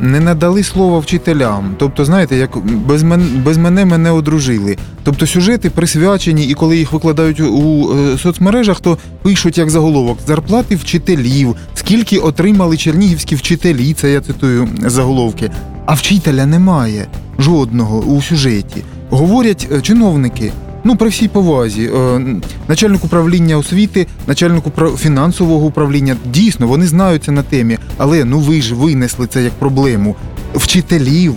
не 0.02 0.20
надали 0.20 0.64
слова 0.64 1.00
вчителям. 1.00 1.76
Тобто, 1.78 2.06
знаєте, 2.06 2.36
як 2.36 2.58
без 2.66 3.04
мене 3.04 3.26
без 3.46 3.58
мене 3.58 3.86
мене 3.86 4.12
одружили. 4.12 4.78
Тобто 5.04 5.28
сюжети 5.28 5.70
присвячені, 5.70 6.46
і 6.46 6.54
коли 6.54 6.78
їх 6.78 6.94
викладають 6.94 7.40
у 7.40 7.90
е, 7.94 8.18
соцмережах, 8.18 8.80
то 8.80 8.98
пишуть 9.22 9.58
як 9.58 9.70
заголовок 9.70 10.18
зарплати 10.28 10.76
вчителів, 10.76 11.56
скільки 11.74 12.18
отримали 12.18 12.78
чернігівські 12.78 13.36
вчителі. 13.36 13.94
Це 13.94 14.12
я 14.12 14.22
цитую 14.22 14.68
заголовки. 14.86 15.52
А 15.86 15.94
вчителя 15.94 16.46
немає 16.46 17.08
жодного 17.40 18.00
у 18.00 18.22
сюжеті. 18.22 18.84
Говорять 19.10 19.68
е, 19.72 19.82
чиновники. 19.82 20.52
Ну, 20.84 20.96
при 20.96 21.10
всій 21.10 21.28
повазі, 21.28 21.92
е, 21.96 22.22
начальник 22.68 23.06
управління 23.06 23.58
освіти, 23.58 24.08
начальник 24.28 24.64
фінансового 24.98 25.66
управління, 25.66 26.16
дійсно, 26.26 26.68
вони 26.68 26.88
знаються 26.88 27.32
на 27.32 27.44
темі, 27.44 27.78
але 27.98 28.26
ну 28.26 28.40
ви 28.40 28.62
ж 28.62 28.76
винесли 28.76 29.28
це 29.28 29.44
як 29.44 29.54
проблему. 29.54 30.16
Вчителів. 30.56 31.36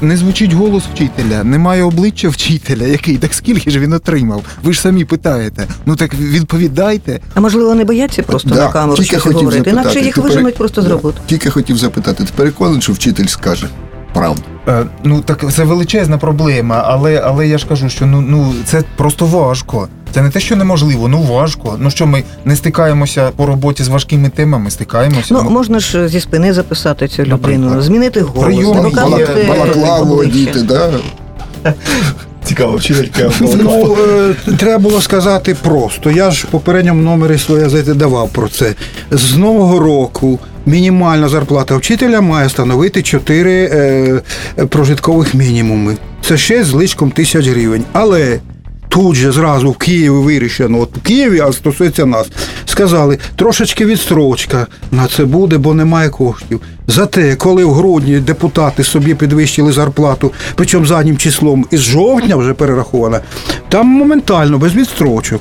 Не 0.00 0.16
звучить 0.16 0.52
голос 0.52 0.82
вчителя, 0.94 1.44
немає 1.44 1.82
обличчя 1.82 2.28
вчителя, 2.28 2.86
який 2.86 3.16
так 3.16 3.34
скільки 3.34 3.70
ж 3.70 3.78
він 3.78 3.92
отримав. 3.92 4.44
Ви 4.62 4.72
ж 4.72 4.80
самі 4.80 5.04
питаєте. 5.04 5.66
Ну 5.86 5.96
так 5.96 6.14
відповідайте. 6.14 7.20
А 7.34 7.40
можливо, 7.40 7.74
не 7.74 7.84
бояться 7.84 8.22
просто 8.22 8.48
Да, 8.48 8.54
на 8.54 8.68
камеру 8.72 9.02
щось 9.02 9.26
говорити, 9.26 9.70
інакше 9.70 10.00
їх 10.00 10.16
виженуть 10.16 10.54
просто 10.54 10.82
з 10.82 10.86
роботи. 10.86 11.20
Тільки 11.26 11.50
хотів 11.50 11.76
запитати, 11.76 12.24
ти 12.24 12.30
переконаний, 12.36 12.82
що 12.82 12.92
вчитель 12.92 13.26
скаже 13.26 13.68
правду? 14.12 14.42
Е, 14.68 14.84
ну 15.04 15.20
так 15.20 15.52
це 15.52 15.64
величезна 15.64 16.18
проблема, 16.18 16.84
але, 16.86 17.22
але 17.24 17.48
я 17.48 17.58
ж 17.58 17.66
кажу, 17.66 17.88
що 17.88 18.06
ну, 18.06 18.20
ну 18.20 18.54
це 18.64 18.82
просто 18.96 19.26
важко. 19.26 19.88
Це 20.14 20.22
не 20.22 20.30
те, 20.30 20.40
що 20.40 20.56
неможливо, 20.56 21.08
ну 21.08 21.22
важко. 21.22 21.76
Ну 21.78 21.90
що 21.90 22.06
ми 22.06 22.24
не 22.44 22.56
стикаємося 22.56 23.30
по 23.36 23.46
роботі 23.46 23.82
з 23.82 23.88
важкими 23.88 24.28
темами, 24.28 24.70
стикаємося. 24.70 25.34
Ну, 25.34 25.50
можна 25.50 25.78
ж 25.78 26.08
зі 26.08 26.20
спини 26.20 26.52
записати 26.52 27.08
цю 27.08 27.22
людину, 27.22 27.36
Наприклад. 27.36 27.82
змінити 27.82 28.20
голос, 28.20 28.44
Прийом 28.44 28.82
показувати 28.82 29.44
Балаклаву 29.48 30.16
одіти, 30.16 30.62
да? 30.62 30.90
Цікаво, 32.44 32.76
вчителька. 32.76 33.30
Ну, 33.40 33.96
е, 34.48 34.52
треба 34.56 34.78
було 34.78 35.00
сказати 35.00 35.56
просто. 35.62 36.10
Я 36.10 36.30
ж 36.30 36.46
в 36.48 36.50
попередньому 36.50 37.02
номері 37.02 37.38
своєї 37.38 37.64
газети 37.64 37.94
давав 37.94 38.28
про 38.28 38.48
це. 38.48 38.74
З 39.10 39.36
нового 39.36 39.78
року 39.78 40.38
мінімальна 40.66 41.28
зарплата 41.28 41.76
вчителя 41.76 42.20
має 42.20 42.48
становити 42.48 43.02
4 43.02 43.52
е, 43.52 44.22
прожиткових 44.68 45.34
мінімуми. 45.34 45.96
Це 46.22 46.36
6 46.36 46.70
з 46.70 46.72
личком 46.72 47.10
тисяч 47.10 47.46
гривень. 47.46 47.84
Але 47.92 48.40
тут 48.92 49.16
же 49.16 49.32
зразу 49.32 49.70
в 49.70 49.76
Києві 49.76 50.08
вирішено, 50.08 50.80
от 50.80 50.96
в 50.96 51.00
Києві, 51.00 51.40
а 51.40 51.52
стосується 51.52 52.06
нас, 52.06 52.26
сказали, 52.64 53.18
трошечки 53.36 53.86
відстрочка 53.86 54.66
на 54.90 55.06
це 55.06 55.24
буде, 55.24 55.58
бо 55.58 55.74
немає 55.74 56.08
коштів. 56.08 56.60
Зате, 56.86 57.36
коли 57.36 57.64
в 57.64 57.72
грудні 57.72 58.20
депутати 58.20 58.84
собі 58.84 59.14
підвищили 59.14 59.72
зарплату, 59.72 60.32
причому 60.54 60.86
заднім 60.86 61.16
числом 61.16 61.66
із 61.70 61.80
жовтня 61.80 62.36
вже 62.36 62.54
перерахована, 62.54 63.20
там 63.68 63.86
моментально, 63.86 64.58
без 64.58 64.74
відстрочок. 64.74 65.40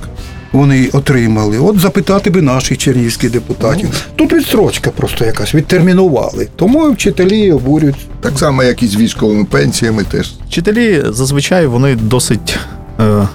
Вони 0.52 0.90
отримали. 0.94 1.58
От 1.60 1.80
запитати 1.80 2.30
би 2.30 2.42
наших 2.42 2.78
чернігівських 2.78 3.32
депутатів. 3.32 4.08
Тут 4.16 4.34
відстрочка 4.34 4.92
просто 4.92 5.26
якась, 5.26 5.56
відтермінували. 5.56 6.48
Тому 6.56 6.92
вчителі 6.92 7.52
обурюють. 7.52 8.08
Так 8.22 8.40
само, 8.40 8.64
як 8.64 8.84
і 8.84 8.88
з 8.88 8.96
військовими 8.96 9.46
пенсіями 9.46 10.04
теж. 10.04 10.34
Вчителі 10.48 11.04
зазвичай 11.10 11.68
вони 11.68 11.96
досить 11.96 12.58
е, 13.00 13.28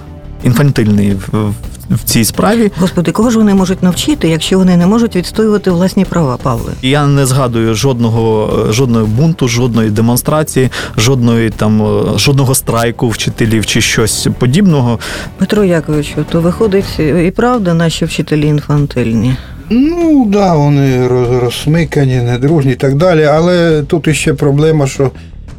інфантильні 0.46 1.10
в, 1.32 1.38
в, 1.38 1.54
в 1.90 2.04
цій 2.04 2.24
справі. 2.24 2.72
Господи, 2.80 3.12
кого 3.12 3.30
ж 3.30 3.38
вони 3.38 3.54
можуть 3.54 3.82
навчити, 3.82 4.28
якщо 4.28 4.58
вони 4.58 4.76
не 4.76 4.86
можуть 4.86 5.16
відстоювати 5.16 5.70
власні 5.70 6.04
права, 6.04 6.36
Павле? 6.42 6.72
Я 6.82 7.06
не 7.06 7.26
згадую 7.26 7.74
жодного 7.74 8.50
жодного 8.70 9.06
бунту, 9.06 9.48
жодної 9.48 9.90
демонстрації, 9.90 10.70
жодної 10.96 11.50
там 11.50 11.82
жодного 12.18 12.54
страйку 12.54 13.08
вчителів 13.08 13.66
чи 13.66 13.80
щось 13.80 14.28
подібного. 14.38 14.98
Петро 15.38 15.64
Яковичу, 15.64 16.24
то 16.32 16.40
виходить 16.40 16.98
і 17.26 17.30
правда, 17.36 17.74
наші 17.74 18.04
вчителі 18.04 18.46
інфантильні. 18.46 19.36
Ну, 19.70 20.22
так, 20.22 20.30
да, 20.32 20.54
вони 20.54 21.08
роз- 21.08 21.40
розсмикані, 21.40 22.16
недружні 22.16 22.72
і 22.72 22.74
так 22.74 22.94
далі. 22.94 23.24
Але 23.24 23.82
тут 23.82 24.08
іще 24.08 24.34
проблема, 24.34 24.86
що 24.86 25.10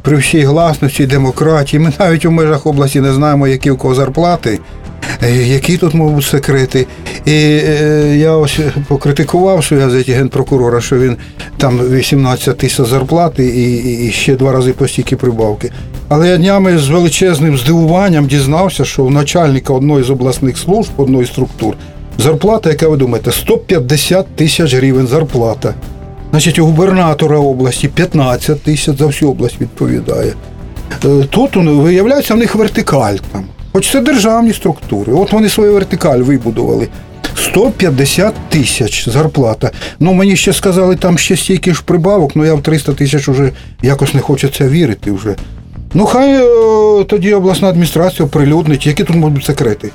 при 0.02 0.16
всій 0.16 0.40
гласності, 0.40 1.06
демократії, 1.06 1.80
ми 1.80 1.92
навіть 1.98 2.24
у 2.24 2.30
межах 2.30 2.66
області 2.66 3.00
не 3.00 3.12
знаємо, 3.12 3.48
які 3.48 3.70
у 3.70 3.76
кого 3.76 3.94
зарплати, 3.94 4.60
е, 5.22 5.36
які 5.36 5.76
тут 5.76 5.94
можуть 5.94 6.24
секрети. 6.24 6.86
І 7.24 7.32
е, 7.32 8.16
я 8.16 8.32
ось 8.32 8.60
покритикував 8.88 9.66
в 9.70 9.80
газеті 9.80 10.12
генпрокурора, 10.12 10.80
що 10.80 10.98
він 10.98 11.16
там 11.56 11.78
18 11.78 12.58
тисяч 12.58 12.86
зарплати 12.86 13.46
і, 13.46 14.06
і 14.06 14.10
ще 14.10 14.36
два 14.36 14.52
рази 14.52 14.72
по 14.72 14.88
стільки 14.88 15.16
прибавки. 15.16 15.72
Але 16.08 16.28
я 16.28 16.36
днями 16.36 16.78
з 16.78 16.88
величезним 16.88 17.58
здивуванням 17.58 18.26
дізнався, 18.26 18.84
що 18.84 19.04
у 19.04 19.10
начальника 19.10 19.72
одної 19.72 20.04
з 20.04 20.10
обласних 20.10 20.58
служб, 20.58 20.90
одної 20.96 21.26
структур, 21.26 21.74
зарплата, 22.18 22.70
яка 22.70 22.88
ви 22.88 22.96
думаєте, 22.96 23.32
150 23.32 24.26
тисяч 24.26 24.74
гривень 24.74 25.06
зарплата. 25.06 25.74
Значить, 26.30 26.58
у 26.58 26.66
губернатора 26.66 27.38
області 27.38 27.88
15 27.88 28.62
тисяч 28.62 28.98
за 28.98 29.06
всю 29.06 29.30
область 29.30 29.60
відповідає. 29.60 30.32
Е, 31.04 31.24
Тут 31.30 31.56
виявляється, 31.56 32.34
в 32.34 32.38
них 32.38 32.54
вертикаль 32.54 33.16
там. 33.32 33.44
Хоч 33.72 33.90
це 33.90 34.00
державні 34.00 34.52
структури. 34.52 35.12
От 35.12 35.32
вони 35.32 35.48
свою 35.48 35.72
вертикаль 35.72 36.18
вибудували. 36.18 36.88
150 37.36 38.34
тисяч 38.48 39.08
зарплата. 39.08 39.70
Ну, 40.00 40.12
мені 40.12 40.36
ще 40.36 40.52
сказали, 40.52 40.96
там 40.96 41.18
ще 41.18 41.36
стільки 41.36 41.74
ж 41.74 41.82
прибавок, 41.84 42.36
ну 42.36 42.44
я 42.44 42.54
в 42.54 42.62
300 42.62 42.92
тисяч 42.92 43.28
вже 43.28 43.52
якось 43.82 44.14
не 44.14 44.20
хочеться 44.20 44.68
вірити 44.68 45.12
вже. 45.12 45.36
Ну, 45.94 46.06
хай 46.06 46.34
е, 46.34 47.04
тоді 47.04 47.34
обласна 47.34 47.68
адміністрація 47.68 48.26
оприлюднить, 48.26 48.86
які 48.86 49.04
тут 49.04 49.16
можуть 49.16 49.44
секрети. 49.44 49.90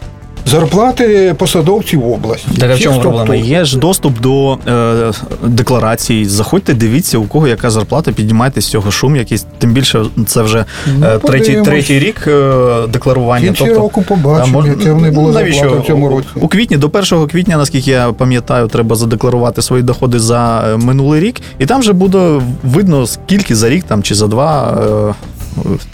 Зарплати 0.46 1.36
посадовців 1.38 2.08
області. 2.12 2.48
Так 2.60 2.72
а 2.72 2.76
в 2.76 2.80
чому 2.80 3.00
проблема? 3.00 3.36
Є 3.36 3.66
ж 3.66 3.78
доступ 3.80 4.20
до 4.20 4.58
е, 4.68 5.12
декларацій. 5.48 6.26
Заходьте, 6.26 6.74
дивіться, 6.74 7.18
у 7.18 7.24
кого 7.24 7.48
яка 7.48 7.70
зарплата, 7.70 8.12
піднімайте 8.12 8.62
з 8.62 8.68
цього 8.68 8.92
шум 8.92 9.16
якийсь. 9.16 9.46
Тим 9.58 9.72
більше 9.72 10.06
це 10.28 10.42
вже 10.42 10.60
е, 10.60 10.66
третій, 11.02 11.18
Ну, 11.18 11.20
подивимось. 11.20 11.66
третій 11.66 12.00
рік 12.00 12.28
е, 12.28 12.54
декларування. 12.90 13.46
кінці 13.46 13.64
тобто, 13.66 13.80
року 13.80 14.04
побачимо, 14.08 14.62
мож- 14.62 14.68
яке 14.68 14.92
вони 14.92 15.12
були 15.12 15.32
навіщо? 15.34 15.60
зарплата 15.60 15.84
в 15.84 15.88
цьому 15.88 16.10
році. 16.10 16.28
У 16.36 16.48
квітні, 16.48 16.78
до 16.78 16.88
1 16.94 17.28
квітня, 17.28 17.58
наскільки 17.58 17.92
я 17.92 18.12
пам'ятаю, 18.12 18.68
треба 18.68 18.96
задекларувати 18.96 19.62
свої 19.62 19.84
доходи 19.84 20.20
за 20.20 20.64
е, 20.74 20.78
минулий 20.78 21.20
рік, 21.22 21.42
і 21.60 21.66
там 21.66 21.80
вже 21.80 21.94
буде 21.94 22.42
видно, 22.64 23.08
скільки 23.08 23.56
за 23.56 23.70
рік 23.70 23.84
там 23.88 24.04
чи 24.04 24.16
за 24.16 24.28
два 24.28 24.78
е, 25.10 25.14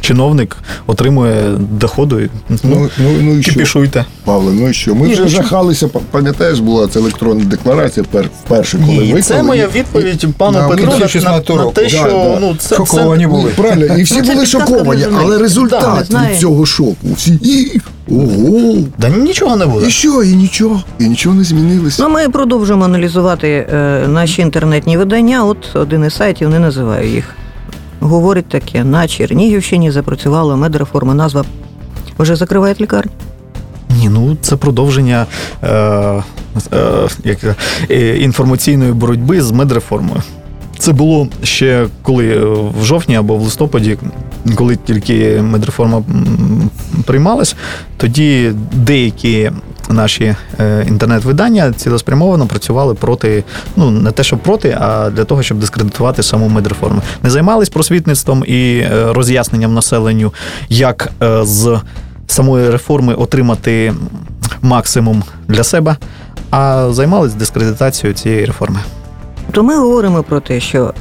чиновник 0.01 0.57
отримує 0.87 1.43
доходу. 1.71 2.19
Ну, 2.49 2.57
Ну, 2.63 2.89
ну, 2.97 3.09
ну 3.21 3.37
і 3.37 3.43
що? 3.43 3.51
кіпішуйте. 3.51 4.05
Павле, 4.25 4.51
ну 4.53 4.69
і 4.69 4.73
що? 4.73 4.95
Ми 4.95 5.07
вже 5.13 5.27
жахалися, 5.27 5.87
па- 5.87 5.99
пам'ятаєш, 6.11 6.59
була 6.59 6.87
ця 6.87 6.99
електронна 6.99 7.43
декларація 7.45 8.05
пер- 8.11 8.29
вперше, 8.45 8.77
коли 8.77 8.91
Ні, 8.91 8.99
виклали. 8.99 9.21
це 9.21 9.43
моя 9.43 9.63
І- 9.75 9.77
відповідь 9.77 10.25
пану 10.37 10.57
Да, 10.59 10.67
Петру 10.67 10.85
на, 10.85 10.89
2016 10.91 11.49
на, 11.49 11.65
на 11.65 11.71
те, 11.71 11.89
що 11.89 12.03
да. 12.03 12.37
ну 12.41 12.55
це, 12.59 12.75
Шоковані 12.75 13.23
це 13.23 13.29
були. 13.29 13.49
Правильно, 13.49 13.97
і 13.97 14.03
всі 14.03 14.21
Ну, 14.25 14.33
були 14.33 14.45
шоковані, 14.45 15.05
але 15.19 15.37
результат 15.37 16.07
Да, 16.09 16.27
від 16.31 16.39
цього 16.39 16.65
шоку. 16.65 16.95
Всі 17.15 17.31
і 17.43 17.79
ого. 18.11 18.77
Да 18.97 19.09
нічого 19.09 19.55
не 19.55 19.65
буде. 19.65 19.87
І 19.87 19.89
що, 19.89 20.23
і 20.23 20.35
нічого, 20.35 20.83
і 20.99 21.03
нічого 21.03 21.35
не 21.35 21.43
змінилося. 21.43 22.03
Ну, 22.03 22.09
ми 22.09 22.29
продовжуємо 22.29 22.85
аналізувати 22.85 23.67
е, 23.73 24.05
наші 24.07 24.41
інтернетні 24.41 24.97
видання. 24.97 25.45
От 25.45 25.57
один 25.75 26.05
із 26.05 26.13
сайтів, 26.13 26.49
не 26.49 26.59
називаю 26.59 27.09
їх. 27.09 27.23
Говорить 27.99 28.49
таке: 28.49 28.83
на 28.83 29.07
Чернігівщині 29.07 29.91
запрацювала 29.91 30.55
медреформа. 30.55 31.13
Назва 31.13 31.45
вже 32.19 32.35
закривають 32.35 32.81
лікарню. 32.81 33.11
Ні, 33.89 34.09
ну 34.09 34.37
це 34.41 34.55
продовження 34.55 35.25
е, 35.63 35.69
е, 36.73 37.55
е, 37.91 38.17
інформаційної 38.17 38.91
боротьби 38.91 39.41
з 39.41 39.51
медреформою. 39.51 40.21
Це 40.77 40.93
було 40.93 41.27
ще 41.43 41.87
коли 42.01 42.27
е, 42.27 42.45
в 42.81 42.83
жовтні 42.83 43.15
або 43.15 43.35
в 43.35 43.41
листопаді, 43.41 43.97
коли 44.55 44.75
тільки 44.75 45.41
медреформа 45.41 46.03
приймалась, 47.05 47.55
тоді 47.97 48.51
деякі 48.73 49.51
наші 49.89 50.35
е, 50.59 50.85
інтернет-видання 50.87 51.73
цілеспрямовано 51.73 52.47
працювали 52.47 52.93
проти, 52.93 53.43
ну 53.75 53.89
не 53.89 54.11
те, 54.11 54.23
що 54.23 54.37
проти, 54.37 54.77
а 54.81 55.09
для 55.09 55.23
того, 55.23 55.43
щоб 55.43 55.59
дискредитувати 55.59 56.23
саму 56.23 56.47
медреформу. 56.47 57.01
Не 57.23 57.29
займались 57.29 57.69
просвітництвом 57.69 58.43
і 58.47 58.77
е, 58.77 59.13
роз'ясненням 59.13 59.73
населенню, 59.73 60.33
як 60.69 61.11
е, 61.23 61.45
з 61.45 61.79
самої 62.27 62.69
реформи 62.69 63.13
отримати 63.13 63.93
максимум 64.61 65.23
для 65.47 65.63
себе, 65.63 65.95
а 66.51 66.87
займались 66.91 67.33
дискредитацією 67.33 68.13
цієї 68.13 68.45
реформи. 68.45 68.79
То 69.51 69.63
ми 69.63 69.77
говоримо 69.77 70.23
про 70.23 70.39
те, 70.39 70.59
що 70.59 70.93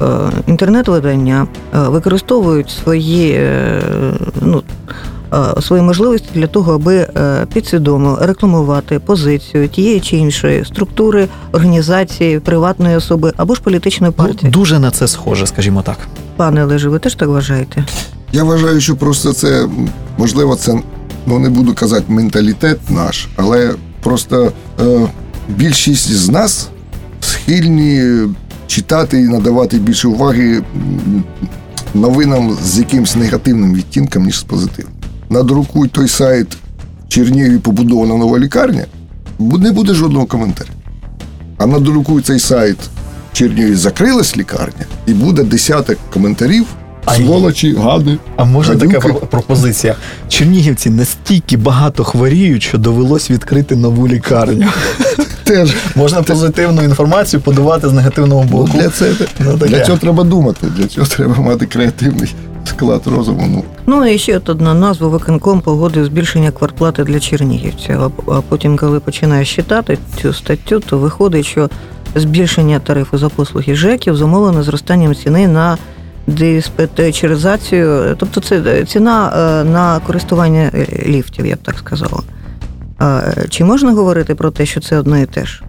інтернет-видання 0.47 1.47
використовують 1.73 2.69
свої, 2.69 3.49
ну, 4.41 4.63
свої 5.61 5.81
можливості 5.81 6.27
для 6.33 6.47
того, 6.47 6.73
аби 6.73 6.95
е, 6.95 7.45
підсвідомо 7.53 8.17
рекламувати 8.21 8.99
позицію 8.99 9.67
тієї 9.67 9.99
чи 9.99 10.17
іншої 10.17 10.65
структури, 10.65 11.27
організації, 11.51 12.39
приватної 12.39 12.95
особи 12.95 13.33
або 13.37 13.55
ж 13.55 13.61
політичної 13.61 14.13
Ну, 14.43 14.49
дуже 14.49 14.79
на 14.79 14.91
це 14.91 15.07
схоже, 15.07 15.47
скажімо 15.47 15.81
так. 15.81 15.97
Пане 16.35 16.63
Олеже, 16.63 16.89
ви 16.89 16.99
теж 16.99 17.15
так 17.15 17.29
вважаєте? 17.29 17.85
Я 18.31 18.43
вважаю, 18.43 18.81
що 18.81 18.95
просто 18.95 19.33
це 19.33 19.67
можливо, 20.17 20.55
це 20.55 20.79
ну 21.25 21.39
не 21.39 21.49
буду 21.49 21.73
казати 21.73 22.03
менталітет 22.07 22.89
наш, 22.89 23.27
але 23.35 23.71
просто 24.03 24.51
е, 24.81 25.07
більшість 25.47 26.11
з 26.11 26.29
нас 26.29 26.69
схильні 27.21 28.19
читати 28.67 29.21
і 29.21 29.23
надавати 29.23 29.77
більше 29.77 30.07
уваги 30.07 30.63
новинам 31.93 32.57
з 32.63 32.79
якимось 32.79 33.15
негативним 33.15 33.73
відтінком, 33.73 34.25
ніж 34.25 34.39
з 34.39 34.43
позитивним. 34.43 34.98
Надрукуй 35.29 35.87
той 35.87 36.07
сайт 36.07 36.47
в 37.05 37.09
Чернігові 37.09 37.57
побудована 37.57 38.15
нова 38.15 38.39
лікарня, 38.39 38.85
не 39.39 39.71
буде 39.71 39.93
жодного 39.93 40.25
коментаря. 40.25 40.69
А 41.57 41.65
надрукуй 41.65 42.21
цей 42.21 42.39
сайт 42.39 42.77
в 43.33 43.37
Чернігові 43.37 43.75
закрилась 43.75 44.37
лікарня, 44.37 44.85
і 45.07 45.13
буде 45.13 45.43
десяток 45.43 45.97
коментарів. 46.13 46.65
А 47.05 47.15
Сволочі, 47.15 47.75
гади. 47.75 48.17
А 48.35 48.43
може 48.43 48.75
така 48.75 48.85
гадюки. 48.85 49.07
про- 49.07 49.13
пропозиція? 49.27 49.95
Чернігівці 50.27 50.89
настільки 50.89 51.57
багато 51.57 52.03
хворіють, 52.03 52.63
що 52.63 52.77
довелось 52.77 53.31
відкрити 53.31 53.75
нову 53.75 54.07
лікарню. 54.07 54.67
Теж 55.43 55.75
Можна 55.95 56.21
позитивну 56.21 56.83
інформацію 56.83 57.41
подавати 57.41 57.89
з 57.89 57.93
негативного 57.93 58.43
ну, 58.43 58.49
боку. 58.49 58.77
для, 58.77 58.89
це, 58.89 59.11
Ну, 59.39 59.57
для 59.57 59.85
цього 59.85 59.97
треба 59.97 60.23
думати, 60.23 60.67
для 60.77 60.87
цього 60.87 61.07
треба 61.07 61.35
мати 61.35 61.65
креативний 61.65 62.35
склад 62.63 63.07
розуму. 63.07 63.63
Ну, 63.85 64.05
і 64.05 64.17
ще 64.17 64.37
от 64.37 64.49
одна 64.49 64.73
назва 64.73 65.07
виконком 65.07 65.61
погодив 65.61 66.05
збільшення 66.05 66.51
квартплати 66.51 67.03
для 67.03 67.19
чернігівців. 67.19 68.01
А, 68.27 68.41
потім, 68.49 68.77
коли 68.77 68.99
починаєш 68.99 69.55
читати 69.55 69.97
цю 70.21 70.33
статтю, 70.33 70.79
то 70.79 70.97
виходить, 70.97 71.45
що 71.45 71.69
збільшення 72.15 72.79
тарифу 72.79 73.17
за 73.17 73.29
послуги 73.29 73.75
ЖЕКів 73.75 74.15
зумовлено 74.15 74.63
зростанням 74.63 75.15
ціни 75.15 75.47
на 75.47 75.77
диспетчеризацію, 76.27 78.15
тобто 78.19 78.41
це 78.41 78.85
ціна 78.85 79.33
е, 79.35 79.63
на 79.63 79.99
користування 79.99 80.71
ліфтів, 81.05 81.45
я 81.45 81.55
б 81.55 81.59
так 81.59 81.77
сказала. 81.77 82.19
Чи 83.49 83.63
можна 83.63 83.91
говорити 83.91 84.35
про 84.35 84.51
те, 84.51 84.65
що 84.65 84.81
це 84.81 84.99
одне 84.99 85.21
і 85.21 85.25
те 85.25 85.45
ж? 85.45 85.63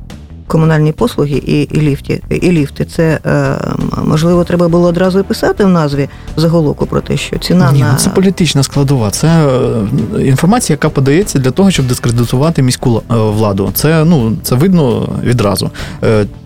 Комунальні 0.50 0.92
послуги 0.92 1.42
і, 1.46 1.62
і 1.62 1.80
ліфти, 1.80 2.22
і 2.30 2.52
ліфти. 2.52 2.84
Це 2.84 3.18
е, 3.26 3.56
можливо 4.04 4.44
треба 4.44 4.68
було 4.68 4.88
одразу 4.88 5.20
і 5.20 5.22
писати 5.22 5.64
в 5.64 5.68
назві 5.68 6.08
заголовку 6.36 6.86
про 6.86 7.00
те, 7.00 7.16
що 7.16 7.38
ціна 7.38 7.72
Ні, 7.72 7.80
на 7.80 7.92
ну 7.92 7.98
це 7.98 8.10
політична 8.10 8.62
складова. 8.62 9.10
Це 9.10 9.28
е, 9.28 10.26
інформація, 10.26 10.74
яка 10.74 10.88
подається 10.88 11.38
для 11.38 11.50
того, 11.50 11.70
щоб 11.70 11.86
дискредитувати 11.86 12.62
міську 12.62 13.02
е, 13.10 13.14
владу. 13.14 13.70
Це 13.74 14.04
ну 14.04 14.36
це 14.42 14.54
видно 14.54 15.08
відразу. 15.24 15.70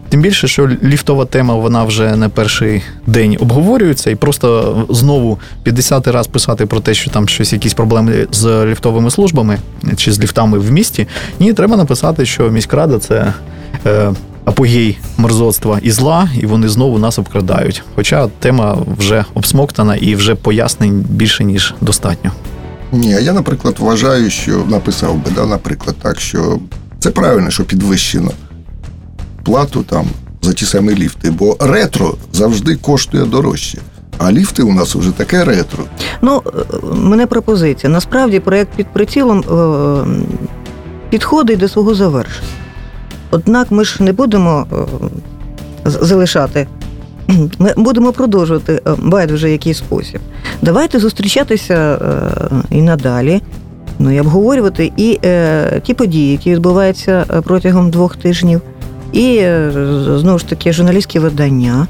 Тим 0.09 0.21
більше, 0.21 0.49
що 0.49 0.69
ліфтова 0.83 1.25
тема 1.25 1.55
вона 1.55 1.85
вже 1.85 2.17
не 2.17 2.29
перший 2.29 2.83
день 3.07 3.37
обговорюється, 3.41 4.11
і 4.11 4.15
просто 4.15 4.77
знову 4.91 5.39
50 5.63 6.09
раз 6.09 6.27
писати 6.27 6.67
про 6.67 6.81
те, 6.81 6.95
що 6.95 7.11
там 7.11 7.29
щось 7.29 7.53
якісь 7.53 7.75
проблеми 7.75 8.27
з 8.33 8.67
ліфтовими 8.67 9.11
службами 9.11 9.59
чи 9.97 10.13
з 10.13 10.21
ліфтами 10.21 10.59
в 10.59 10.71
місті. 10.71 11.07
Ні, 11.41 11.53
треба 11.53 11.77
написати, 11.77 12.27
що 12.27 12.51
міськрада 12.51 12.99
це. 12.99 13.33
Е, 13.87 14.13
Апогей 14.45 14.99
мерзоцтва 15.19 15.79
і 15.83 15.91
зла, 15.91 16.29
і 16.41 16.47
вони 16.47 16.69
знову 16.69 16.99
нас 16.99 17.19
обкрадають. 17.19 17.83
Хоча 17.95 18.29
тема 18.39 18.79
вже 18.99 19.25
обсмоктана 19.35 19.97
і 19.97 20.15
вже 20.15 20.35
пояснень 20.35 21.05
більше 21.09 21.45
ніж 21.45 21.75
достатньо. 21.81 22.31
ні, 22.93 23.15
а 23.15 23.21
я, 23.21 23.33
наприклад, 23.33 23.77
вважаю, 23.79 24.31
що 24.31 24.65
написав 24.69 25.15
би, 25.15 25.31
да, 25.35 25.47
наприклад, 25.47 25.97
так, 26.03 26.21
що 26.21 26.59
це 26.99 27.11
правильно, 27.11 27.51
що 27.51 27.65
підвищено 27.65 28.31
плату 29.45 29.83
там 29.83 30.07
за 30.43 30.53
ті 30.53 30.65
самі 30.65 30.95
ліфти, 30.95 31.31
бо 31.31 31.57
ретро 31.61 32.15
завжди 32.33 32.77
коштує 32.77 33.25
дорожче. 33.25 33.79
А 34.19 34.33
ліфти 34.33 34.63
у 34.63 34.73
нас 34.73 34.95
вже 34.95 35.11
таке 35.11 35.45
ретро. 35.45 35.85
Ну, 36.23 36.43
е, 36.47 36.87
мене 36.95 37.27
пропозиція. 37.27 37.93
Насправді 37.93 38.41
проєкт 38.41 38.71
під 38.77 38.87
прицілом 38.87 39.41
е, 39.41 40.05
підходить 41.11 41.59
до 41.59 41.69
свого 41.69 41.95
завершення. 41.95 42.49
Однак 43.35 43.71
ми 43.71 43.85
ж 43.85 44.03
не 44.03 44.13
будемо 44.13 44.67
е, 44.73 44.77
залишати. 45.85 46.67
Ми 47.59 47.75
будемо 47.77 48.13
продовжувати 48.13 48.83
е, 48.87 48.95
байдуже 48.99 49.51
який 49.51 49.75
спосіб. 49.75 50.21
Давайте 50.63 50.99
зустрічатися 50.99 51.75
е, 51.75 51.97
і 52.71 52.83
надалі, 52.83 53.41
ну 53.99 54.11
і 54.11 54.21
обговорювати 54.21 54.93
і 54.97 55.19
ті 55.83 55.95
події, 55.95 56.33
які 56.33 56.53
відбуваються 56.53 57.25
протягом 57.45 57.91
двох 57.91 58.17
тижнів, 58.17 58.61
і 59.13 59.47
знову 60.17 60.39
ж 60.39 60.49
таки 60.49 60.73
журналістські 60.73 61.19
видання, 61.19 61.87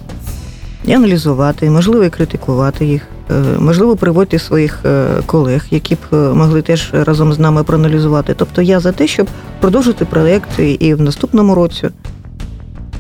і 0.85 0.93
аналізувати, 0.93 1.67
і 1.67 1.71
можливо, 1.71 2.05
і 2.05 2.11
критикувати 2.11 2.87
їх. 2.87 3.03
Е, 3.31 3.35
Можливо, 3.59 3.97
приводьте 3.97 4.39
своїх 4.39 4.79
е, 4.85 5.07
колег, 5.27 5.65
які 5.71 5.95
б 5.95 5.99
е, 6.13 6.17
могли 6.17 6.63
теж 6.63 6.91
разом 6.93 7.33
з 7.33 7.39
нами 7.39 7.65
проаналізувати. 7.65 8.35
Тобто 8.37 8.63
я 8.63 8.81
за 8.81 8.93
те, 8.93 9.07
щоб 9.07 9.29
продовжити 9.61 10.05
проєкт 10.05 10.59
і- 10.59 10.95
в 10.95 11.01
наступному 11.01 11.55
році. 11.55 11.89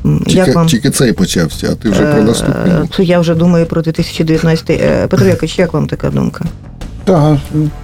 Тільки, 0.05 0.33
Як 0.33 0.55
вам? 0.55 0.67
тільки 0.67 0.91
цей 0.91 1.13
почався, 1.13 1.69
а 1.73 1.75
ти 1.75 1.91
вже 1.91 2.13
про 2.13 2.23
наступний. 2.23 2.73
Це 2.97 3.05
я 3.05 3.21
вже 3.21 3.35
думаю 3.35 3.67
про 3.67 3.83
2019. 3.83 4.71
Е, 4.71 5.07
Петро 5.09 5.27
Якович, 5.27 5.59
як 5.59 5.73
вам 5.73 5.87
така 5.87 6.11
думка? 6.11 6.45
Так, 7.05 7.38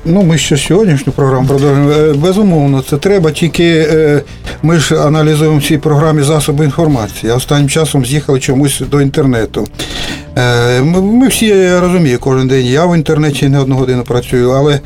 ну 0.04 0.22
ми 0.22 0.38
ще 0.38 0.56
сьогоднішню 0.56 1.12
програму 1.12 1.48
продовжуємо. 1.48 1.90
Е, 1.90 2.12
Безумовно, 2.12 2.82
це 2.90 2.96
треба, 2.96 3.30
тільки 3.30 3.86
е, 3.90 4.22
ми 4.62 4.78
ж 4.78 5.02
аналізуємо 5.02 5.58
в 5.58 5.62
цій 5.62 5.78
програмі 5.78 6.22
засоби 6.22 6.64
інформації, 6.64 7.32
останнім 7.32 7.68
часом 7.68 8.06
з'їхали 8.06 8.40
чомусь 8.40 8.82
до 8.90 9.00
інтернету. 9.00 9.66
Е, 10.38 10.80
Ми, 10.82 11.28
всі 11.28 11.46
я 11.46 11.80
розумію, 11.80 12.18
кожен 12.20 12.48
день 12.48 12.66
я 12.66 12.86
в 12.86 12.96
інтернеті 12.96 13.48
не 13.48 13.58
одну 13.58 13.74
годину 13.76 14.02
працюю, 14.02 14.50
але 14.50 14.80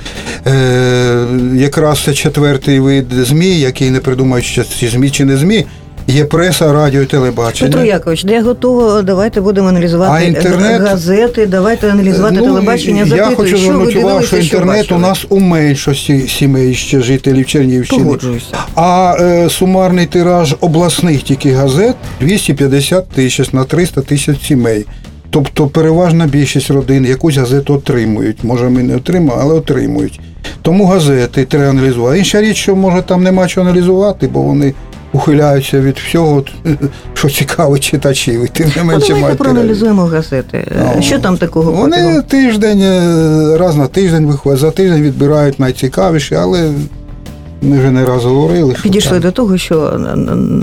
якраз 1.55 2.05
це 2.05 2.13
четвертий 2.13 2.81
вид 2.81 3.07
ЗМІ, 3.11 3.61
який 3.61 3.91
не 3.91 4.01
придумають, 4.01 4.67
ці 4.79 4.89
ЗМІ 4.89 5.11
чи 5.11 5.25
не 5.25 5.37
ЗМІ, 5.37 5.67
є 6.07 6.25
преса, 6.25 6.73
радіо 6.73 7.03
і 7.03 7.07
телебачення. 7.07 7.71
Петро 7.71 7.85
Якович, 7.85 8.25
я 8.25 8.43
готова. 8.43 9.03
Давайте 9.03 9.41
будемо 9.41 9.69
аналізувати 9.69 10.13
А 10.15 10.21
інтернет? 10.21 10.83
газети, 10.83 11.47
давайте 11.47 11.91
аналізувати 11.91 12.37
Ну, 12.39 12.45
телебачення. 12.45 13.05
Я 13.17 13.25
хочу 13.25 13.49
що 13.49 13.59
звернути 13.59 13.99
увагу, 13.99 14.23
що 14.23 14.37
інтернет 14.37 14.93
у 14.93 14.99
нас 14.99 15.27
у 15.29 15.41
меншості 15.41 16.29
сімей 16.29 16.75
ще 16.75 17.01
жителів 17.01 17.47
Чернігівщини. 17.47 18.03
Погоджуюся. 18.05 18.47
А 18.75 19.17
е, 19.21 19.51
сумарний 19.51 20.07
тираж 20.07 20.57
обласних 20.61 21.23
тільки 21.23 21.53
газет 21.53 21.97
250 22.21 23.09
тисяч 23.09 23.53
на 23.53 23.65
300 23.65 24.01
тисяч 24.01 24.47
сімей. 24.47 24.87
Тобто 25.31 25.67
переважна 25.67 26.27
більшість 26.27 26.71
родин 26.71 27.05
якусь 27.07 27.37
газету 27.37 27.75
отримують. 27.75 28.45
Може, 28.45 28.69
ми 28.69 28.83
не 28.83 28.97
отримаємо, 28.97 29.39
але 29.43 29.55
отримують. 29.55 30.21
Тому 30.63 30.87
газети 30.87 31.45
треба 31.45 31.71
аналізувати. 31.71 32.19
Інша 32.19 32.41
річ, 32.41 32.57
що 32.57 32.77
може 32.77 33.03
там 33.03 33.23
нема 33.23 33.47
чого 33.47 33.67
аналізувати, 33.69 34.29
бо 34.29 34.41
вони 34.43 34.75
ухиляються 35.15 35.81
від 35.81 35.99
всього, 35.99 36.45
що 37.15 37.31
цікаво 37.31 37.79
читачів. 37.79 38.45
І 38.45 38.49
тим 38.49 38.71
не 38.77 38.85
менше 38.85 39.15
давайте 39.15 39.37
проаналізуємо 39.37 40.03
газети. 40.05 40.59
Е, 40.59 40.93
Ну, 40.97 41.03
Що 41.03 41.19
там 41.19 41.37
такого? 41.39 41.73
Вони 41.73 41.97
протягом? 41.97 42.23
тиждень, 42.23 42.81
е, 42.83 43.57
раз 43.59 43.77
на 43.77 43.87
тиждень 43.87 44.27
виходять, 44.27 44.59
за 44.61 44.71
тиждень 44.71 45.03
відбирають 45.03 45.61
найцікавіші, 45.61 46.35
але 46.35 46.71
ми 47.65 47.79
вже 47.79 47.91
не 47.91 48.05
раз 48.05 48.25
говорили. 48.25 48.75
Що 48.75 48.83
Підійшли 48.83 49.11
там. 49.13 49.21
до 49.21 49.31
того, 49.31 49.59
що 49.59 50.01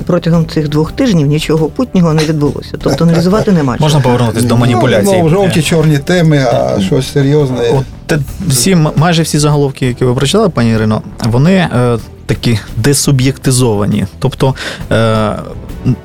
протягом 0.06 0.48
цих 0.48 0.70
двох 0.70 0.92
тижнів 0.92 1.28
нічого 1.28 1.66
путнього 1.68 2.14
не 2.14 2.24
відбулося. 2.26 2.72
Тобто 2.84 3.04
аналізувати 3.04 3.52
нема. 3.52 3.78
Можна 3.80 4.00
повернутися 4.00 4.48
до 4.48 4.58
маніпуляцій. 4.58 5.20
Ну, 5.24 5.30
жовті 5.30 5.62
чорні 5.64 5.98
теми, 5.98 6.38
а 6.54 6.82
щось 6.82 7.12
серйозне. 7.12 7.58
От 7.74 7.86
те- 8.06 8.20
всі 8.48 8.78
майже 8.96 9.24
всі 9.24 9.40
заголовки, 9.40 9.86
які 9.88 10.06
ви 10.06 10.14
прочитали, 10.14 10.50
пані 10.50 10.72
Ірино, 10.72 11.02
вони 11.26 11.54
е, 11.54 11.98
такі 12.26 12.60
десуб'єктизовані. 12.78 14.06
Тобто 14.20 14.56
е, 14.92 15.36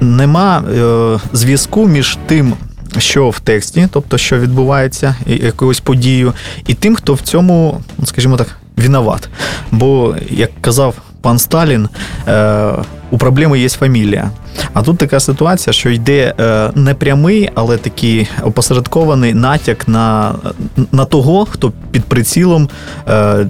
нема 0.00 0.62
е, 0.76 1.18
зв'язку 1.32 1.86
між 1.88 2.18
тим. 2.26 2.54
Що 2.98 3.30
в 3.30 3.40
тексті, 3.40 3.88
тобто 3.92 4.18
що 4.18 4.38
відбувається 4.38 5.16
і- 5.26 5.44
якоюсь 5.44 5.80
подією, 5.80 6.32
і 6.66 6.74
тим, 6.74 6.96
хто 6.96 7.14
в 7.14 7.20
цьому, 7.20 7.80
скажімо 8.04 8.36
так, 8.36 8.46
виноват. 8.76 9.28
Бо, 9.70 10.14
як 10.30 10.50
казав 10.60 10.94
пан 11.26 11.38
Сталін, 11.38 11.88
е, 12.28 12.72
у 13.10 13.18
проблеми 13.18 13.60
є 13.60 13.68
фамілія. 13.68 14.30
А 14.72 14.82
тут 14.82 14.98
така 14.98 15.20
ситуація, 15.20 15.72
що 15.74 15.90
йде 15.90 16.34
е, 16.40 16.70
не 16.74 16.94
прямий, 16.94 17.50
але 17.54 17.76
такий 17.76 18.28
опосередкований 18.42 19.34
натяк 19.34 19.88
на, 19.88 20.34
на 20.92 21.04
того, 21.04 21.44
хто 21.44 21.72
під 21.90 22.04
прицілом 22.04 22.68
е, 23.08 23.46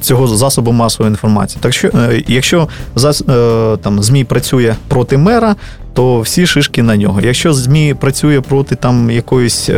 цього 0.00 0.26
засобу 0.26 0.72
масової 0.72 1.10
інформації. 1.10 1.58
Так 1.62 1.72
що, 1.72 1.90
якщо 2.26 2.68
там, 3.82 4.02
ЗМІ 4.02 4.24
працює 4.24 4.74
проти 4.88 5.16
мера, 5.16 5.56
то 5.94 6.20
всі 6.20 6.46
шишки 6.46 6.82
на 6.82 6.96
нього. 6.96 7.20
Якщо 7.20 7.52
ЗМІ 7.52 7.94
працює 7.94 8.40
проти 8.40 8.76
там 8.76 9.10
якоїсь 9.10 9.70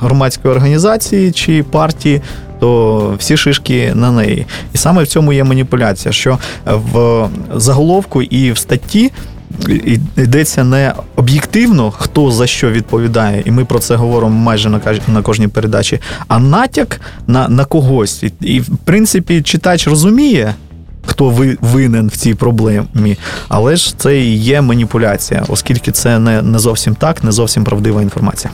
громадської 0.00 0.54
організації 0.54 1.32
чи 1.32 1.62
партії, 1.62 2.22
то 2.60 3.14
всі 3.18 3.36
шишки 3.36 3.92
на 3.94 4.12
неї. 4.12 4.46
І 4.74 4.78
саме 4.78 5.02
в 5.02 5.06
цьому 5.06 5.32
є 5.32 5.44
маніпуляція, 5.44 6.12
що 6.12 6.38
в 6.66 7.28
заголовку 7.54 8.22
і 8.22 8.52
в 8.52 8.58
статті 8.58 9.12
йдеться 10.16 10.64
не 10.64 10.92
об'єктивно, 11.16 11.90
хто 11.90 12.30
за 12.30 12.46
що 12.46 12.70
відповідає, 12.70 13.42
і 13.46 13.50
ми 13.50 13.64
про 13.64 13.78
це 13.78 13.96
говоримо 13.96 14.34
майже 14.34 14.70
на 14.70 14.80
на 15.08 15.22
кожній 15.22 15.48
передачі, 15.48 16.00
а 16.28 16.38
натяк 16.38 17.00
на, 17.26 17.48
на 17.48 17.64
когось. 17.64 18.22
І, 18.22 18.32
і 18.40 18.60
в 18.60 18.76
принципі, 18.84 19.42
читач 19.42 19.88
розуміє. 19.88 20.54
Хто 21.06 21.28
ви 21.28 21.58
винен 21.60 22.08
в 22.08 22.16
цій 22.16 22.34
проблемі, 22.34 23.16
але 23.48 23.76
ж 23.76 23.98
це 23.98 24.20
і 24.20 24.36
є 24.36 24.60
маніпуляція, 24.60 25.44
оскільки 25.48 25.92
це 25.92 26.18
не, 26.18 26.42
не 26.42 26.58
зовсім 26.58 26.94
так, 26.94 27.24
не 27.24 27.32
зовсім 27.32 27.64
правдива 27.64 28.02
інформація. 28.02 28.50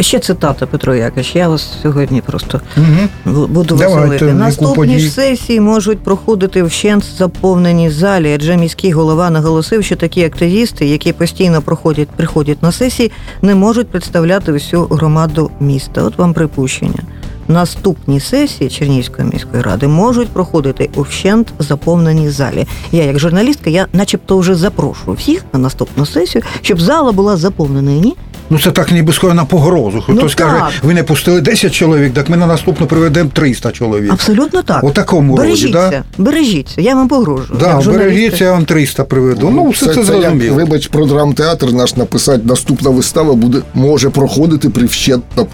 Ще 0.00 0.18
цитата, 0.18 0.66
Петро 0.66 0.94
Якович. 0.94 1.36
Я 1.36 1.48
вас 1.48 1.78
сьогодні 1.82 2.20
просто 2.20 2.60
угу. 2.76 3.46
буду 3.46 3.76
веселити. 3.76 4.24
Наступні 4.24 4.98
ж 4.98 5.10
сесії 5.10 5.60
можуть 5.60 5.98
проходити 5.98 6.62
вщент 6.62 7.04
заповненій 7.18 7.90
залі, 7.90 8.32
адже 8.34 8.56
міський 8.56 8.92
голова 8.92 9.30
наголосив, 9.30 9.84
що 9.84 9.96
такі 9.96 10.24
активісти, 10.24 10.86
які 10.86 11.12
постійно 11.12 11.62
проходять, 11.62 12.08
приходять 12.08 12.62
на 12.62 12.72
сесії, 12.72 13.12
не 13.42 13.54
можуть 13.54 13.88
представляти 13.88 14.52
всю 14.52 14.84
громаду 14.84 15.50
міста. 15.60 16.02
От 16.02 16.18
вам 16.18 16.34
припущення. 16.34 17.00
Наступні 17.48 18.20
сесії 18.20 18.70
Чернігівської 18.70 19.28
міської 19.32 19.62
ради 19.62 19.88
можуть 19.88 20.28
проходити 20.28 20.90
у 20.94 21.02
вщент 21.02 21.52
заповненій 21.58 22.30
залі. 22.30 22.66
Я, 22.92 23.04
як 23.04 23.18
журналістка, 23.18 23.70
я 23.70 23.86
начебто 23.92 24.38
вже 24.38 24.54
запрошую 24.54 25.16
всіх 25.16 25.44
на 25.52 25.58
наступну 25.58 26.06
сесію, 26.06 26.42
щоб 26.62 26.80
зала 26.80 27.12
була 27.12 27.36
заповнена. 27.36 27.92
Ні? 27.92 28.16
Ну 28.50 28.58
це 28.58 28.70
так 28.70 28.92
ніби 28.92 29.12
схоже 29.12 29.34
на 29.34 29.44
погрозу. 29.44 30.04
Ну, 30.08 30.16
Хтось 30.16 30.34
каже, 30.34 30.62
ви 30.82 30.94
не 30.94 31.02
пустили 31.02 31.40
10 31.40 31.72
чоловік, 31.72 32.14
так 32.14 32.28
ми 32.28 32.36
на 32.36 32.46
наступну 32.46 32.86
приведемо 32.86 33.30
300 33.32 33.72
чоловік. 33.72 34.12
Абсолютно 34.12 34.62
так. 34.62 34.84
У 34.84 34.90
такому 34.90 35.36
роді, 35.36 35.68
да? 35.68 36.02
бережіться, 36.18 36.80
я 36.80 36.94
вам 36.94 37.08
погрожую. 37.08 37.58
Да, 37.60 37.80
як 37.80 37.86
бережіться, 37.86 38.44
я 38.44 38.52
вам 38.52 38.64
300 38.64 39.04
приведу. 39.04 39.50
Ну, 39.50 39.68
все 39.68 39.86
це, 39.86 39.94
як, 39.94 40.04
зрозуміло. 40.04 40.56
вибач, 40.56 40.86
про 40.86 41.06
драмтеатр 41.06 41.72
наш 41.72 41.96
написати, 41.96 42.42
наступна 42.44 42.90
вистава 42.90 43.34
буде, 43.34 43.58
може 43.74 44.10
проходити 44.10 44.68
при 44.70 44.86
вщентно 44.86 45.46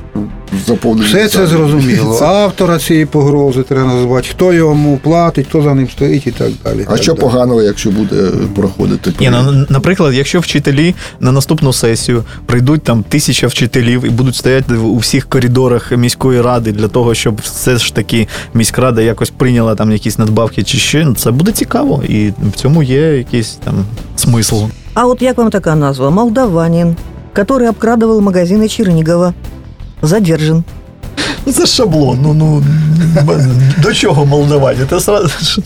заповненій 0.68 1.08
Все 1.08 1.28
це 1.28 1.38
залі. 1.38 1.48
зрозуміло. 1.48 2.16
Це- 2.20 2.26
Автора 2.26 2.80
цієї 2.80 3.06
погрози 3.06 3.64
треба 3.64 3.94
назвати, 3.94 4.28
хто 4.32 4.54
йому 4.54 4.98
платить, 5.04 5.48
хто 5.50 5.62
за 5.62 5.74
ним 5.74 5.90
стоїть 5.90 6.28
і 6.28 6.32
так 6.32 6.52
далі. 6.64 6.82
А 6.88 6.90
Так 6.92 7.04
що 7.04 7.14
далі. 7.14 7.22
поганого, 7.22 7.62
якщо 7.62 7.92
буде 7.92 8.32
проходити? 8.56 9.14
Ні, 9.20 9.30
ну, 9.30 9.66
наприклад, 9.70 10.14
якщо 10.14 10.40
вчителі 10.40 10.96
на 11.20 11.32
наступну 11.32 11.74
сесію 11.74 12.24
прийдуть 12.46 12.84
там 12.84 13.04
тисяча 13.10 13.48
вчителів 13.48 14.06
і 14.06 14.10
будуть 14.10 14.36
стояти 14.36 14.74
у 14.76 14.98
всіх 14.98 15.26
коридорах 15.30 15.92
міської 15.92 16.42
ради 16.42 16.72
для 16.72 16.88
того, 16.88 17.14
щоб 17.14 17.42
все 17.44 17.78
ж 17.78 17.96
таки 17.96 18.28
міськрада 18.54 19.02
якось 19.02 19.30
прийняла 19.30 19.76
там 19.76 19.92
якісь 19.92 20.18
надбавки 20.20 20.64
чи 20.64 20.78
ще, 20.78 21.06
ну, 21.06 21.16
це 21.16 21.32
буде 21.32 21.52
цікаво, 21.52 22.04
і 22.10 22.30
в 22.30 22.52
цьому 22.56 22.84
є 22.84 23.18
якийсь 23.18 23.58
там 23.64 23.74
смисл. 24.16 24.64
А 24.94 25.06
вот 25.06 25.22
як 25.22 25.38
вам 25.38 25.50
така 25.50 25.76
назва? 25.76 26.10
Молдаванин, 26.10 26.96
который 27.36 27.68
обкрадывал 27.70 28.22
магазины 28.22 28.70
Чернигова. 28.70 29.34
Задержан. 30.03 30.65
Ну, 31.47 31.53
це 31.53 31.67
шаблон. 31.67 32.19
Ну 32.23 32.35
ну 32.35 32.65
до 33.83 33.95
чого 33.95 34.27
молдавані? 34.27 34.79
Це 34.91 35.01
сразу 35.01 35.63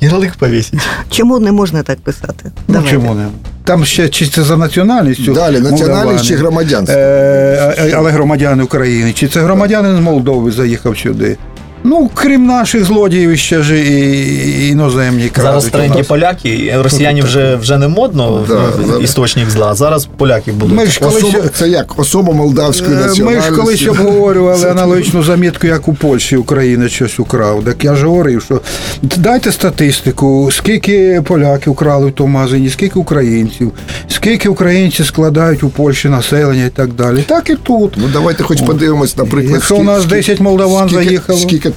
ярлик 0.00 0.34
повісить. 0.34 0.80
Чому 1.10 1.38
не 1.38 1.52
можна 1.52 1.82
так 1.82 2.00
писати? 2.00 2.44
Ну 2.44 2.52
Давайте. 2.68 2.92
чому 2.92 3.14
не? 3.14 3.26
Там 3.64 3.84
ще 3.84 4.08
чи 4.08 4.26
це 4.26 4.42
за 4.42 4.56
національністю. 4.56 5.32
Далі, 5.32 5.60
національність 5.60 6.24
чи 6.24 6.36
громадянство? 6.36 6.94
Е, 6.98 7.74
е, 7.78 7.94
але 7.96 8.10
громадяни 8.10 8.62
України. 8.62 9.12
Чи 9.12 9.28
це 9.28 9.40
громадянин 9.40 9.96
з 9.96 10.00
Молдови 10.00 10.50
заїхав 10.50 10.98
сюди? 10.98 11.36
Ну, 11.84 12.10
крім 12.14 12.46
наших 12.46 12.84
злодіїв, 12.84 13.38
ще 13.38 13.62
ж 13.62 13.78
і 13.80 14.68
іноземні 14.68 15.28
крадуть. 15.28 15.42
Зараз 15.42 15.66
старенькі 15.66 16.02
поляки, 16.02 16.74
росіяни 16.82 17.20
вже, 17.22 17.56
вже 17.56 17.78
не 17.78 17.88
модно 17.88 18.44
Да, 18.48 18.98
істочник 19.02 19.50
зла. 19.50 19.74
Зараз 19.74 20.08
поляки 20.16 20.52
будуть. 20.52 20.76
Ми 20.76 20.86
ж 20.86 21.00
колись, 21.00 21.24
Особа, 21.24 21.48
це 21.48 21.68
як? 21.68 21.98
Особа 21.98 22.32
молдавської 22.32 22.96
е, 22.96 23.24
ми 23.24 23.40
ж 23.40 23.50
колись 23.50 23.86
обговорювали 23.86 24.66
аналогічну 24.70 25.22
замітку, 25.22 25.66
як 25.66 25.88
у 25.88 25.94
Польщі 25.94 26.36
Українець 26.36 26.92
щось 26.92 27.20
украв. 27.20 27.64
Так 27.64 27.84
я 27.84 27.94
ж 27.94 28.06
говорив, 28.06 28.42
що 28.42 28.60
дайте 29.02 29.52
статистику, 29.52 30.48
скільки 30.52 31.22
поляків 31.24 31.72
украли 31.72 32.06
в 32.06 32.12
тому 32.12 32.28
магазині, 32.34 32.70
скільки 32.70 32.98
українців, 32.98 33.72
скільки 34.08 34.48
українці 34.48 35.04
складають 35.04 35.62
у 35.62 35.68
Польщі 35.68 36.08
населення 36.08 36.64
і 36.64 36.70
так 36.70 36.92
далі. 36.92 37.24
Так 37.26 37.50
і 37.50 37.54
тут. 37.54 37.94
Ну 37.96 38.04
давайте 38.12 38.42
хоч 38.42 38.60
подивимось, 38.60 39.16
наприклад. 39.16 39.54
Якщо 39.54 39.76
у 39.76 39.82
нас 39.82 40.04
10 40.04 40.40
молдаван 40.40 40.88
скільки, 40.88 41.04
заїхало. 41.04 41.38
Скільки 41.38 41.69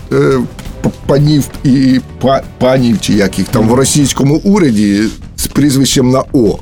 панів 1.05 1.43
і 1.63 1.99
па- 2.21 2.43
панів, 2.57 3.01
чи 3.01 3.13
як 3.13 3.39
їх 3.39 3.47
там 3.47 3.69
в 3.69 3.73
російському 3.73 4.35
уряді 4.43 5.03
з 5.35 5.47
прізвищем 5.47 6.11
на 6.11 6.23
О. 6.33 6.57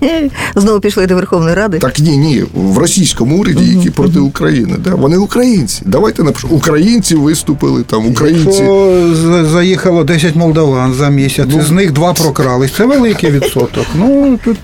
Знову 0.56 0.80
пішли 0.80 1.06
до 1.06 1.14
Верховної 1.14 1.54
Ради. 1.54 1.78
Так 1.78 1.98
ні, 1.98 2.16
ні, 2.16 2.44
в 2.54 2.78
російському 2.78 3.38
уряді, 3.40 3.64
які 3.64 3.90
проти 3.90 4.18
України. 4.18 4.76
Да, 4.84 4.94
вони 4.94 5.16
українці. 5.16 5.82
Давайте 5.86 6.22
напишемо. 6.22 6.54
Українці 6.54 7.14
виступили 7.14 7.82
там, 7.82 8.06
українці. 8.06 8.46
Якщо 8.46 9.44
заїхало 9.52 10.04
10 10.04 10.36
молдаван 10.36 10.94
за 10.94 11.08
місяць, 11.08 11.48
з 11.66 11.70
них 11.70 11.92
два 11.92 12.12
прокрались. 12.12 12.72
Це 12.76 12.86
великий 12.86 13.30
відсоток. 13.30 13.86
Ну 13.94 14.38
тут 14.44 14.56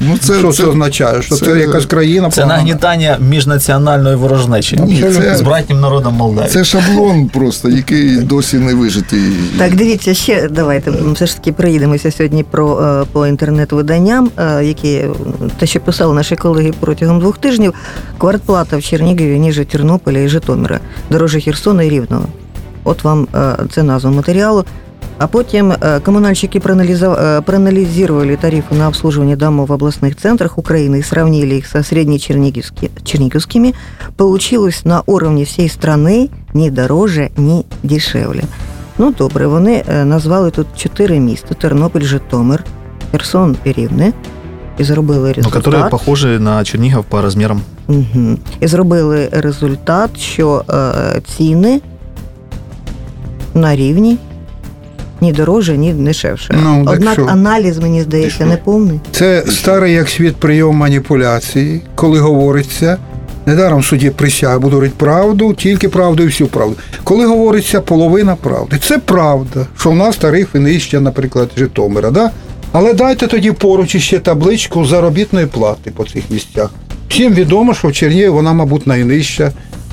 Ну, 0.00 0.18
це, 0.20 0.38
що 0.38 0.52
це, 0.52 0.64
означає? 0.64 1.22
Що 1.22 1.34
це, 1.36 1.58
якась 1.60 1.86
країна 1.86 2.30
Це 2.30 2.40
погана? 2.42 2.56
нагнітання 2.58 3.16
міжнаціональної 3.20 4.16
ворожнечі 4.16 4.76
Ні, 4.86 5.00
це- 5.02 5.36
з 5.36 5.40
братнім 5.40 5.80
народом 5.80 6.14
Молдавії. 6.14 6.50
це 6.52 6.64
шаблон 6.64 7.28
просто, 7.28 7.68
який 7.68 8.16
досі 8.16 8.56
не 8.58 8.74
вижитий. 8.74 9.20
Так, 9.58 9.76
дивіться, 9.76 10.14
ще 10.14 10.48
давайте 10.48 10.92
все 11.12 11.26
ж 11.26 11.36
таки 11.36 11.52
приїдемося 11.52 12.10
сьогодні 12.10 12.42
про 12.44 12.80
е, 13.02 13.04
по 13.12 13.26
інтернет-виданням, 13.26 14.30
е, 14.38 14.64
які 14.64 15.04
те, 15.58 15.66
що 15.66 15.80
писали 15.80 16.14
наші 16.14 16.36
колеги 16.36 16.72
протягом 16.80 17.20
двох 17.20 17.38
тижнів. 17.38 17.74
Квартплата 18.18 18.76
в 18.76 18.82
Чернігові 18.82 19.38
ніже 19.38 19.64
Тернополя 19.64 20.18
і 20.18 20.28
Житомира, 20.28 20.80
дороже 21.10 21.40
Херсона 21.40 21.82
і 21.82 21.88
Рівного. 21.90 22.24
От 22.84 23.04
вам 23.04 23.28
е, 23.34 23.56
це 23.70 23.82
назва 23.82 24.10
матеріалу. 24.10 24.64
А 25.19 25.27
потім 25.27 25.71
э, 25.71 26.01
коммунальщики 26.01 26.59
проанализа- 26.59 27.15
э, 27.21 27.41
проанализировали 27.41 28.35
тарифы 28.35 28.73
на 28.77 28.87
обслуживание 28.87 29.35
домов 29.37 29.69
в 29.69 29.73
областных 29.73 30.15
центрах 30.21 30.57
Украины 30.57 30.95
и 30.99 31.03
сравнили 31.03 31.55
их 31.55 31.67
со 31.67 31.83
среднечерниговскими. 31.83 33.73
Получилось 34.15 34.85
на 34.85 35.01
уровне 35.05 35.43
всей 35.43 35.67
страны 35.69 36.29
ні 36.53 36.71
дороже, 36.71 37.29
ні 37.37 37.65
дешевле. 37.83 38.41
Ну, 38.97 39.13
добре, 39.17 39.47
вони 39.47 39.83
е, 39.89 40.05
назвали 40.05 40.51
тут 40.51 40.67
чотири 40.77 41.19
міста: 41.19 41.55
Тернопіль, 41.55 42.01
Житомир, 42.05 42.63
Херсон 43.11 43.55
і 43.65 43.71
Рівне. 43.71 44.13
І 44.77 44.83
зробили 44.83 45.27
Ну, 45.29 45.33
результат. 45.33 45.63
которые 45.65 45.89
похожи 45.89 46.39
на 46.39 46.63
Чернигов 46.63 47.05
по 47.05 47.21
размерам. 47.21 47.61
Угу. 47.87 48.37
І 48.59 48.67
зробили 48.67 49.29
результат, 49.31 50.19
що 50.19 50.63
е, 50.69 51.21
ціни 51.37 51.81
на 53.53 53.75
рівні 53.75 54.17
ні 55.20 55.32
дороже, 55.32 55.76
ні 55.76 55.92
дешевше. 55.92 56.58
Ну, 56.64 56.84
Однак 56.86 57.12
що? 57.12 57.26
аналіз, 57.26 57.78
мені 57.78 58.02
здається, 58.02 58.46
не 58.46 58.56
повний. 58.56 59.00
Це 59.12 59.44
старий 59.48 59.92
як 59.92 60.08
світ 60.08 60.36
прийом 60.36 60.76
маніпуляції, 60.76 61.80
коли 61.94 62.18
говориться. 62.20 62.96
Недаром 63.46 63.82
судді 63.82 64.10
присяг 64.10 64.60
буду 64.60 64.70
говорити 64.70 64.94
правду, 64.96 65.54
тільки 65.54 65.88
правду 65.88 66.22
і 66.22 66.26
всю 66.26 66.48
правду. 66.48 66.76
Коли 67.04 67.26
говориться 67.26 67.80
половина 67.80 68.36
правди, 68.36 68.76
це 68.82 68.98
правда, 68.98 69.66
що 69.78 69.90
в 69.90 69.96
нас 69.96 70.16
тарифи 70.16 70.58
нижче, 70.58 71.00
наприклад, 71.00 71.50
Житомира. 71.56 72.10
Да? 72.10 72.30
Але 72.72 72.92
дайте 72.92 73.26
тоді 73.26 73.52
поруч 73.52 73.94
іще 73.94 74.18
табличку 74.18 74.84
заробітної 74.84 75.46
плати 75.46 75.90
по 75.90 76.04
цих 76.04 76.30
місцях. 76.30 76.70
Всім 77.08 77.34
відомо, 77.34 77.74
що 77.74 77.88
в 77.88 77.92
Чернігові 77.92 78.28
вона, 78.28 78.52
мабуть, 78.52 78.86
найнижча, 78.86 79.52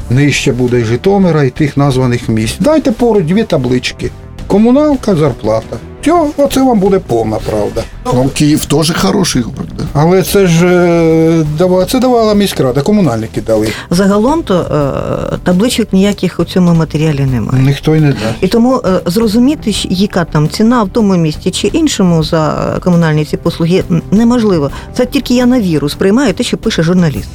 нижче 0.09 0.51
буде 0.51 0.79
і 0.79 0.83
Житомира, 0.83 1.43
і 1.43 1.49
тих 1.49 1.77
названих 1.77 2.29
місць. 2.29 2.55
Дайте 2.59 2.91
поруч 2.91 3.25
дві 3.25 3.43
таблички. 3.43 4.11
Комуналка, 4.47 5.15
зарплата. 5.15 5.77
Все, 6.01 6.31
оце 6.37 6.61
вам 6.61 6.79
буде 6.79 6.99
повна 6.99 7.37
правда. 7.37 7.83
Ну, 8.05 8.29
Київ 8.33 8.65
теж 8.65 8.93
хороший 8.97 9.41
город. 9.41 9.67
Да? 9.77 9.83
Але 9.93 10.23
це 10.23 10.47
ж 10.47 10.67
е, 10.67 11.85
це 11.89 11.99
давала 11.99 12.33
міськрада, 12.33 12.81
комунальники 12.81 13.41
дали. 13.41 13.69
Загалом 13.89 14.43
то 14.43 14.59
е, 15.33 15.37
табличок 15.43 15.93
ніяких 15.93 16.39
у 16.39 16.45
цьому 16.45 16.73
матеріалі 16.73 17.21
немає. 17.21 17.63
Ніхто 17.63 17.95
й 17.95 17.99
не 17.99 18.07
дасть. 18.07 18.37
І 18.41 18.47
тому 18.47 18.81
е, 18.85 19.01
зрозуміти, 19.05 19.71
яка 19.89 20.25
там 20.25 20.49
ціна 20.49 20.83
в 20.83 20.89
тому 20.89 21.15
місті 21.15 21.51
чи 21.51 21.67
іншому 21.67 22.23
за 22.23 22.73
комунальні 22.83 23.25
ці 23.25 23.37
послуги 23.37 23.83
неможливо. 24.11 24.71
Це 24.93 25.05
тільки 25.05 25.35
я 25.35 25.45
на 25.45 25.59
віру 25.59 25.89
сприймаю 25.89 26.33
те, 26.33 26.43
що 26.43 26.57
пише 26.57 26.83
журналіст. 26.83 27.29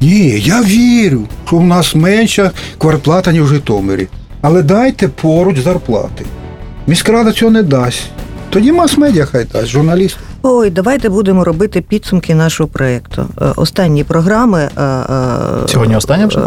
Ні, 0.00 0.42
я 0.44 0.62
вірю, 0.62 1.22
що 1.46 1.56
в 1.56 1.64
нас 1.64 1.94
менша 1.94 2.50
квартплата, 2.78 3.32
ніж 3.32 3.42
в 3.42 3.46
Житомирі. 3.46 4.08
Але 4.46 4.62
дайте 4.62 5.08
поруч 5.08 5.58
зарплати. 5.58 6.24
Міськрада 6.86 7.32
цього 7.32 7.50
не 7.50 7.62
дасть. 7.62 8.02
Тоді 8.50 8.72
мас-медіа 8.72 9.24
хай 9.24 9.44
дасть, 9.44 9.66
журналісти. 9.68 10.20
Ой, 10.42 10.70
давайте 10.70 11.08
будемо 11.08 11.44
робити 11.44 11.80
підсумки 11.80 12.34
нашого 12.34 12.68
проєкту. 12.68 13.26
Е, 13.42 13.44
Останні 13.56 14.04
програми. 14.04 14.68
е, 14.78 14.82
е, 14.82 15.68
Сьогодні 15.68 15.96
остання 15.96 16.26
вже? 16.26 16.38
е, 16.38 16.42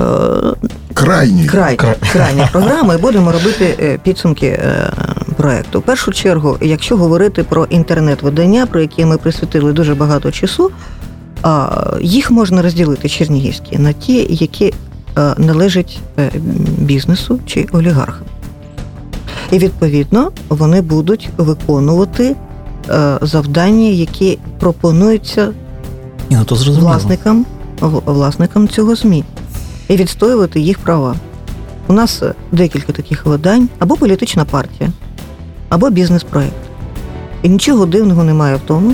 Крайній. 0.93 1.45
Край, 1.45 1.75
Край. 1.75 1.95
крайні 2.13 2.41
програми 2.51 2.97
будемо 2.97 3.31
робити 3.31 3.99
підсумки 4.03 4.60
проекту. 5.38 5.79
В 5.79 5.83
першу 5.83 6.12
чергу, 6.12 6.57
якщо 6.62 6.97
говорити 6.97 7.43
про 7.43 7.65
інтернет-видання, 7.65 8.65
про 8.65 8.81
які 8.81 9.05
ми 9.05 9.17
присвятили 9.17 9.73
дуже 9.73 9.95
багато 9.95 10.31
часу, 10.31 10.71
їх 12.01 12.31
можна 12.31 12.62
розділити 12.62 13.10
чернігівські 13.10 13.77
на 13.77 13.93
ті, 13.93 14.27
які 14.29 14.73
е, 15.17 15.34
належать 15.38 15.99
е, 16.19 16.32
бізнесу 16.77 17.39
чи 17.45 17.67
олігархам. 17.71 18.27
І 19.51 19.58
відповідно 19.58 20.32
вони 20.49 20.82
будуть 20.82 21.30
виконувати 21.38 22.36
е, 22.89 23.17
завдання, 23.21 23.88
які 23.88 24.39
пропонуються 24.60 25.53
ну 26.30 26.45
то 26.45 26.56
власникам, 26.56 27.45
власникам 27.82 28.67
цього 28.67 28.95
ЗМІ 28.95 29.23
і 29.88 29.95
відстоювати 29.95 30.60
їх 30.60 30.80
права. 30.80 31.15
У 31.88 31.93
нас 31.93 32.23
декілька 32.51 32.93
таких 32.93 33.25
видань, 33.25 33.69
або 33.80 33.95
політична 33.95 34.45
партія, 34.45 34.91
або 35.69 35.89
бізнес-проект. 35.89 36.53
І 37.43 37.49
нічого 37.49 37.86
дивного 37.86 38.23
немає 38.23 38.56
в 38.56 38.62
тому, 38.67 38.93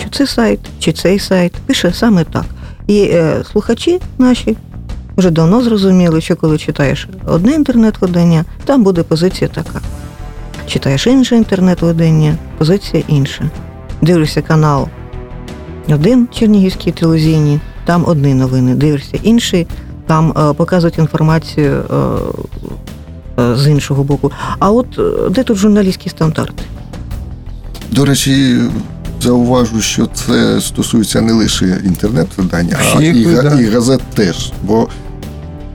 що 0.00 0.10
цей 0.10 0.26
сайт 0.26 0.60
чи 0.78 0.92
цей 0.92 1.18
сайт 1.18 1.52
пише 1.52 1.92
саме 1.92 2.24
так. 2.24 2.44
І 2.86 3.00
е, 3.00 3.44
слухачі 3.52 4.00
наші 4.18 4.56
вже 5.16 5.30
давно 5.30 5.62
зрозуміли, 5.62 6.20
що 6.20 6.36
коли 6.36 6.58
читаєш 6.58 7.08
одне 7.26 7.52
інтернет-видання, 7.52 8.44
там 8.64 8.82
буде 8.82 9.02
позиція 9.02 9.50
така. 9.54 9.80
Читаєш 10.66 11.06
інше 11.06 11.36
інтернет-видання, 11.36 12.36
позиція 12.58 13.02
інша. 13.08 13.50
Дивишся 14.02 14.42
канал 14.42 14.88
один 15.94 16.28
чернігівський 16.34 16.92
телевізійні, 16.92 17.60
там 17.84 18.04
одні 18.06 18.34
новини, 18.34 18.74
дивишся 18.74 19.18
інший, 19.22 19.66
там 20.06 20.30
е, 20.30 20.52
показують 20.52 20.98
інформацію 20.98 21.84
е, 21.90 23.42
е, 23.42 23.56
з 23.56 23.68
іншого 23.68 24.04
боку. 24.04 24.32
А 24.58 24.70
от 24.70 24.98
е, 24.98 25.30
де 25.30 25.42
тут 25.42 25.56
журналістські 25.56 26.08
стандарти? 26.08 26.62
До 27.90 28.04
речі, 28.04 28.60
зауважу, 29.20 29.80
що 29.80 30.06
це 30.06 30.60
стосується 30.60 31.20
не 31.20 31.32
лише 31.32 31.80
інтернет-видань, 31.84 32.70
а 32.96 33.02
і, 33.02 33.06
і 33.60 33.66
газет 33.66 34.00
теж. 34.14 34.52
Бо 34.62 34.88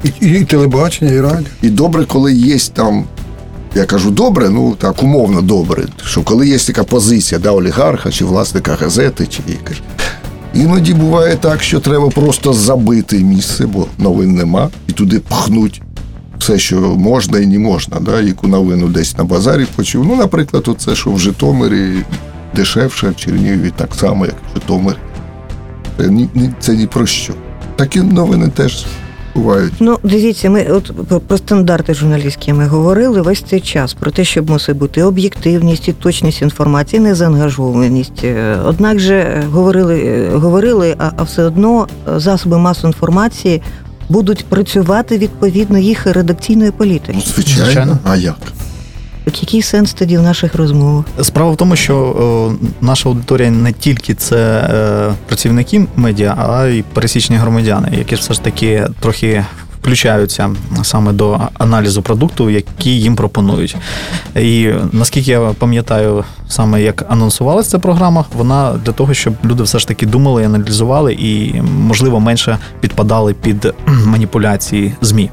І, 0.03 0.27
і 0.27 0.45
телебачення, 0.45 1.11
і 1.11 1.21
радіо. 1.21 1.47
і 1.61 1.69
добре, 1.69 2.05
коли 2.05 2.33
є 2.33 2.57
там. 2.73 3.05
Я 3.75 3.85
кажу 3.85 4.11
добре, 4.11 4.49
ну 4.49 4.75
так 4.75 5.03
умовно 5.03 5.41
добре. 5.41 5.85
Що 6.05 6.21
коли 6.21 6.47
є 6.47 6.57
така 6.57 6.83
позиція 6.83 7.39
да, 7.39 7.51
олігарха 7.51 8.11
чи 8.11 8.25
власника 8.25 8.75
газети, 8.75 9.27
чи 9.27 9.41
якась. 9.47 9.81
Іноді 10.53 10.93
буває 10.93 11.35
так, 11.35 11.63
що 11.63 11.79
треба 11.79 12.09
просто 12.09 12.53
забити 12.53 13.19
місце, 13.19 13.65
бо 13.65 13.87
новин 13.97 14.35
нема, 14.35 14.69
і 14.87 14.91
туди 14.91 15.19
пхнуть 15.19 15.81
все, 16.41 16.59
що 16.59 16.75
можна 16.79 17.39
і 17.39 17.45
не 17.45 17.59
можна. 17.59 17.99
Да, 17.99 18.21
яку 18.21 18.47
новину 18.47 18.87
десь 18.87 19.17
на 19.17 19.23
базарі 19.23 19.67
почув. 19.75 20.05
Ну, 20.05 20.15
наприклад, 20.15 20.67
оце, 20.67 20.95
що 20.95 21.11
в 21.11 21.19
Житомирі 21.19 22.03
дешевше, 22.55 23.09
в 23.09 23.15
Чернігові 23.15 23.71
так 23.75 23.95
само, 23.95 24.25
як 24.25 24.35
в 24.35 24.53
Житомирі. 24.53 24.97
Це 25.97 26.07
ні, 26.07 26.29
це 26.59 26.75
ні 26.75 26.87
про 26.87 27.05
що. 27.05 27.33
Такі 27.75 28.01
новини 28.01 28.47
теж 28.55 28.85
бувають. 29.35 29.73
Ну, 29.79 29.99
дивіться, 30.03 30.49
ми 30.49 30.63
от 30.63 30.91
про, 31.27 31.37
стандарти 31.37 31.93
журналістські 31.93 32.53
ми 32.53 32.67
говорили 32.67 33.21
весь 33.21 33.41
цей 33.41 33.61
час 33.61 33.93
про 33.93 34.11
те, 34.11 34.23
що 34.23 34.43
мусить 34.43 34.77
бути 34.77 35.03
об'єктивність 35.03 35.87
і 35.87 35.93
точність 35.93 36.41
інформації, 36.41 36.99
незаангажованість. 36.99 38.23
Е, 38.23 38.57
Однак 38.65 38.99
же 38.99 39.15
е, 39.15 39.43
говорили, 39.51 39.99
е, 39.99 40.29
говорили, 40.35 40.95
а, 40.97 41.11
а 41.17 41.23
все 41.23 41.43
одно 41.43 41.87
засоби 42.17 42.57
масової 42.57 42.89
інформації 42.89 43.61
будуть 44.09 44.45
працювати 44.45 45.17
відповідно 45.17 45.77
їх 45.77 46.05
редакційної 46.05 46.71
політики. 46.71 47.13
Ну, 47.15 47.21
звичайно. 47.21 47.65
Звичайно. 47.65 47.97
А 48.03 48.15
як? 48.15 48.37
Який 49.25 49.61
сенс 49.61 49.93
тоді 49.93 50.17
в 50.17 50.21
наших 50.21 50.55
розмовах? 50.55 51.05
Справа 51.21 51.51
в 51.51 51.57
тому, 51.57 51.75
що 51.75 51.95
о, 51.97 52.53
наша 52.81 53.09
аудиторія 53.09 53.51
не 53.51 53.73
тільки 53.73 54.13
це 54.13 54.37
е, 54.37 55.13
працівники 55.27 55.87
медіа, 55.95 56.35
а 56.49 56.65
й 56.65 56.83
пересічні 56.93 57.35
громадяни, 57.35 57.93
які 57.97 58.15
все 58.15 58.33
ж 58.33 58.41
таки 58.41 58.87
трохи 58.99 59.45
включаються 59.81 60.55
саме 60.83 61.13
до 61.13 61.39
аналізу 61.57 62.01
продукту, 62.01 62.49
який 62.49 63.01
їм 63.01 63.15
пропонують. 63.15 63.75
І 64.35 64.69
наскільки 64.91 65.31
я 65.31 65.39
пам'ятаю, 65.39 66.23
саме 66.47 66.81
як 66.81 67.05
анонсувалася 67.09 67.69
ця 67.69 67.79
програма, 67.79 68.25
вона 68.37 68.73
для 68.85 68.91
того, 68.91 69.13
щоб 69.13 69.33
люди 69.45 69.63
все 69.63 69.79
ж 69.79 69.87
таки 69.87 70.05
думали, 70.05 70.45
аналізували 70.45 71.13
і, 71.13 71.61
можливо, 71.61 72.19
менше 72.19 72.57
підпадали 72.79 73.33
під 73.33 73.73
маніпуляції 74.05 74.93
ЗМІ. 75.01 75.29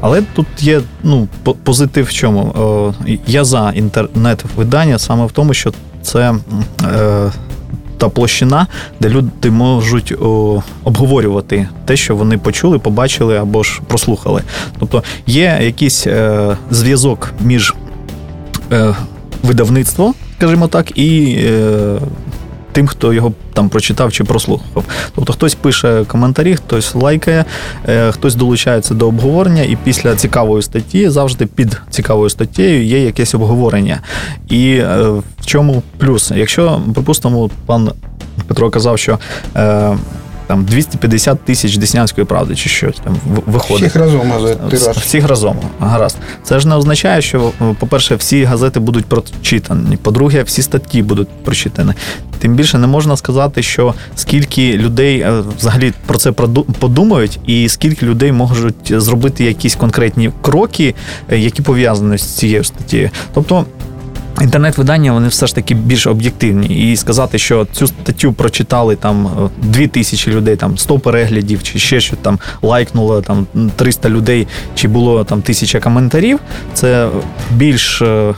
Але 0.00 0.22
тут 0.22 0.46
є 0.60 0.80
ну, 1.02 1.28
по- 1.42 1.54
позитив 1.54 2.04
в 2.04 2.12
чому? 2.12 2.94
Я 3.26 3.44
за 3.44 3.72
інтернет-видання 3.74 4.98
саме 4.98 5.26
в 5.26 5.32
тому, 5.32 5.54
що 5.54 5.72
це 6.02 6.34
е, 6.84 7.32
та 8.00 8.08
площина, 8.08 8.66
де 9.00 9.08
люди 9.08 9.50
можуть 9.50 10.12
о, 10.12 10.62
обговорювати 10.84 11.68
те, 11.84 11.96
що 11.96 12.16
вони 12.16 12.38
почули, 12.38 12.78
побачили 12.78 13.38
або 13.38 13.62
ж 13.62 13.80
прослухали. 13.86 14.42
Тобто 14.78 15.02
є 15.26 15.58
якийсь 15.62 16.06
е, 16.06 16.56
зв'язок 16.70 17.32
між 17.40 17.74
е, 18.72 18.94
видавництвом, 19.42 20.14
скажімо 20.38 20.68
так, 20.68 20.98
і. 20.98 21.38
Е, 21.44 21.98
Тим, 22.72 22.86
хто 22.86 23.12
його 23.12 23.32
там 23.52 23.68
прочитав 23.68 24.12
чи 24.12 24.24
прослухав. 24.24 24.84
Тобто 25.14 25.32
хтось 25.32 25.54
пише 25.54 26.04
коментарі, 26.04 26.56
хтось 26.56 26.94
лайкає, 26.94 27.44
е, 27.88 28.12
хтось 28.12 28.34
долучається 28.34 28.94
до 28.94 29.08
обговорення, 29.08 29.62
і 29.62 29.76
після 29.84 30.16
цікавої 30.16 30.62
статті 30.62 31.08
завжди 31.08 31.46
під 31.46 31.80
цікавою 31.90 32.30
статтєю 32.30 32.84
є 32.84 33.04
якесь 33.04 33.34
обговорення. 33.34 34.00
І 34.48 34.72
е, 34.72 35.08
в 35.40 35.46
чому 35.46 35.82
плюс? 35.98 36.32
Якщо, 36.36 36.80
припустимо, 36.94 37.50
пан 37.66 37.90
Петро 38.46 38.70
казав, 38.70 38.98
що 38.98 39.18
е, 39.56 39.96
там 40.50 40.64
250 40.64 41.44
тисяч 41.44 41.76
Деснянської 41.76 42.24
правди, 42.24 42.54
чи 42.54 42.68
щось 42.68 42.96
там 43.04 43.16
виходить. 43.46 43.88
Всіх 43.88 43.96
разом 43.96 44.32
тираж. 44.70 44.96
Всіх 44.96 45.28
разом, 45.28 45.56
гаразд. 45.80 46.16
Це 46.44 46.60
ж 46.60 46.68
не 46.68 46.74
означає, 46.74 47.22
що, 47.22 47.52
по-перше, 47.78 48.14
всі 48.14 48.44
газети 48.44 48.80
будуть 48.80 49.04
прочитані. 49.04 49.96
По-друге, 49.96 50.42
всі 50.42 50.62
статті 50.62 51.02
будуть 51.02 51.28
прочитані. 51.44 51.92
Тим 52.38 52.54
більше 52.54 52.78
не 52.78 52.86
можна 52.86 53.16
сказати, 53.16 53.62
що 53.62 53.94
скільки 54.14 54.76
людей 54.76 55.20
е, 55.20 55.42
взагалі 55.58 55.92
про 56.06 56.18
це 56.18 56.32
подумають, 56.80 57.40
і 57.46 57.68
скільки 57.68 58.06
людей 58.06 58.32
можуть 58.32 59.02
зробити 59.02 59.44
якісь 59.44 59.74
конкретні 59.74 60.30
кроки, 60.42 60.94
е, 61.30 61.38
які 61.38 61.62
пов'язані 61.62 62.18
з 62.18 62.22
цією 62.22 62.64
статтєю. 62.64 63.10
Тобто. 63.34 63.66
Інтернет-видання 64.40 65.12
вони 65.12 65.28
все 65.28 65.46
ж 65.46 65.54
таки 65.54 65.74
більш 65.74 66.06
об'єктивні. 66.06 66.92
І 66.92 66.96
сказати, 66.96 67.38
що 67.38 67.66
цю 67.72 67.86
статтю 67.86 68.32
прочитали 68.32 68.96
там 68.96 69.26
е, 69.26 69.48
дві 69.62 69.86
тисячі 69.86 70.32
людей, 70.32 70.56
там 70.56 70.78
100 70.78 70.98
переглядів, 70.98 71.62
чи 71.62 71.78
ще 71.78 72.00
що 72.00 72.16
там 72.16 72.38
лайкнуло 72.62 73.22
там 73.22 73.46
300 73.76 74.08
людей, 74.10 74.46
чи 74.74 74.88
було 74.88 75.24
там 75.24 75.42
тисяча 75.42 75.80
коментарів, 75.80 76.38
це 76.74 77.08
більш 77.50 78.02
е, 78.02 78.34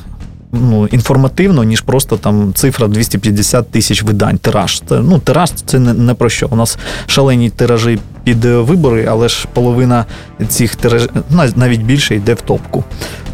ну, 0.53 0.87
інформативно, 0.87 1.65
ніж 1.65 1.81
просто 1.81 2.17
там 2.17 2.53
цифра 2.55 2.89
250 2.89 3.71
тисяч 3.71 4.03
видань. 4.03 4.39
Тираж. 4.39 4.83
Це, 4.89 5.01
ну, 5.01 5.19
тираж 5.19 5.51
це 5.51 5.79
не, 5.79 5.93
не 5.95 6.15
про 6.15 6.29
що. 6.29 6.49
У 6.51 6.57
нас 6.57 6.79
шалені 7.07 7.51
тиражі 7.51 7.99
під 8.25 8.45
е, 8.45 8.57
вибори, 8.57 9.07
але 9.11 9.29
ж 9.29 9.47
половина 9.53 10.05
цих 10.49 10.77
тиражів, 10.77 11.11
навіть 11.57 11.83
більше 11.83 12.15
йде 12.15 12.35
в 12.35 12.41
топку. 12.41 12.85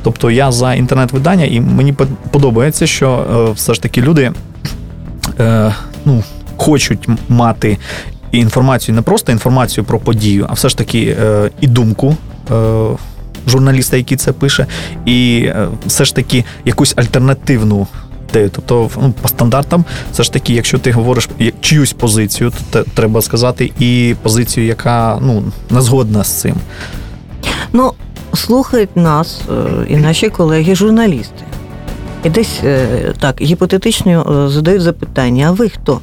Тобто 0.02 0.30
я 0.30 0.52
за 0.52 0.74
інтернет-видання, 0.74 1.44
і 1.44 1.60
мені 1.60 1.94
подобається, 2.30 2.86
що 2.86 3.26
е, 3.48 3.52
все 3.52 3.74
ж 3.74 3.82
таки 3.82 4.02
люди 4.02 4.32
е, 5.40 5.74
ну, 6.04 6.22
хочуть 6.56 7.08
мати 7.28 7.78
інформацію, 8.32 8.94
не 8.94 9.02
просто 9.02 9.32
інформацію 9.32 9.84
про 9.84 9.98
подію, 9.98 10.46
а 10.50 10.52
все 10.52 10.68
ж 10.68 10.78
таки 10.78 11.16
е, 11.20 11.50
і 11.60 11.66
думку. 11.66 12.16
Е, 12.50 12.86
Журналіста, 13.46 13.96
який 13.96 14.16
це 14.16 14.32
пише, 14.32 14.66
і 15.06 15.42
е, 15.46 15.68
все 15.86 16.04
ж 16.04 16.14
таки 16.14 16.44
якусь 16.64 16.94
альтернативну 16.96 17.86
ідею. 18.30 18.50
Тобто, 18.54 18.90
ну, 19.02 19.14
по 19.22 19.28
стандартам, 19.28 19.84
все 20.12 20.22
ж 20.22 20.32
таки, 20.32 20.52
якщо 20.54 20.78
ти 20.78 20.92
говориш 20.92 21.28
чиюсь 21.60 21.92
позицію, 21.92 22.52
то 22.70 22.82
треба 22.82 23.22
сказати 23.22 23.72
і 23.78 24.14
позицію, 24.22 24.66
яка 24.66 25.18
ну, 25.22 25.42
не 25.70 25.80
згодна 25.80 26.24
з 26.24 26.40
цим. 26.40 26.54
Ну, 27.72 27.92
слухають 28.34 28.96
нас 28.96 29.40
е, 29.50 29.86
і 29.88 29.96
наші 29.96 30.28
колеги-журналісти. 30.28 31.44
І 32.24 32.30
десь 32.30 32.60
е, 32.64 32.86
так 33.20 33.40
гіпотетично 33.40 34.44
е, 34.46 34.50
задають 34.50 34.82
запитання: 34.82 35.46
а 35.48 35.52
ви 35.52 35.68
хто? 35.68 36.00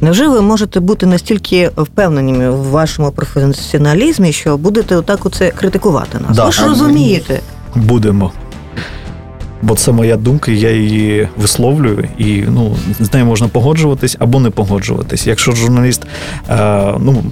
Невже 0.00 0.28
ви 0.28 0.40
можете 0.40 0.80
бути 0.80 1.06
настільки 1.06 1.70
впевненими 1.76 2.50
в 2.50 2.70
вашому 2.70 3.10
професіоналізмі, 3.10 4.32
що 4.32 4.56
будете 4.56 4.96
отак 4.96 5.26
оце 5.26 5.50
критикувати 5.50 6.18
нас? 6.28 6.36
Да. 6.36 6.44
ви 6.44 6.52
ж 6.52 6.66
розумієте. 6.66 7.40
Будемо. 7.74 8.32
Бо 9.62 9.74
це 9.74 9.92
моя 9.92 10.16
думка, 10.16 10.52
я 10.52 10.70
її 10.70 11.28
висловлюю, 11.36 12.08
і 12.18 12.44
ну, 12.48 12.76
з 13.00 13.12
нею 13.12 13.26
можна 13.26 13.48
погоджуватись 13.48 14.16
або 14.18 14.40
не 14.40 14.50
погоджуватись. 14.50 15.26
Якщо 15.26 15.52
журналіст, 15.52 16.02
е, 16.50 16.94
ну, 16.98 17.24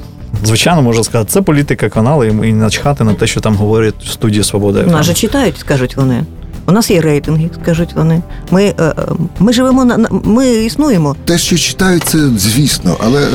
звичайно, 0.45 0.83
може 0.83 1.05
сказати, 1.05 1.31
це 1.33 1.43
політика 1.43 1.89
каналу, 1.89 2.25
і, 2.25 2.49
і 2.49 2.53
начхати 2.53 3.05
на 3.05 3.15
те, 3.15 3.27
що 3.27 3.41
там 3.41 3.55
говорять 3.57 3.95
в 4.05 4.11
студії 4.11 4.45
Свобода. 4.45 4.83
Нас 4.83 5.07
же 5.07 5.15
читають, 5.15 5.59
скажуть 5.59 5.97
вони. 5.97 6.25
У 6.67 6.73
нас 6.73 6.91
є 6.91 7.01
рейтинги, 7.01 7.51
скажуть 7.63 7.93
вони. 7.95 8.23
Ми, 8.51 8.65
е, 8.65 8.75
е, 8.79 8.95
ми 9.39 9.53
живемо 9.53 9.85
на 9.85 9.97
на- 9.99 10.09
ми 10.11 10.49
існуємо. 10.49 11.17
Те, 11.25 11.39
що 11.39 11.57
читають, 11.57 12.05
це 12.05 12.19
звісно, 12.37 12.97
але 13.05 13.23
е, 13.23 13.29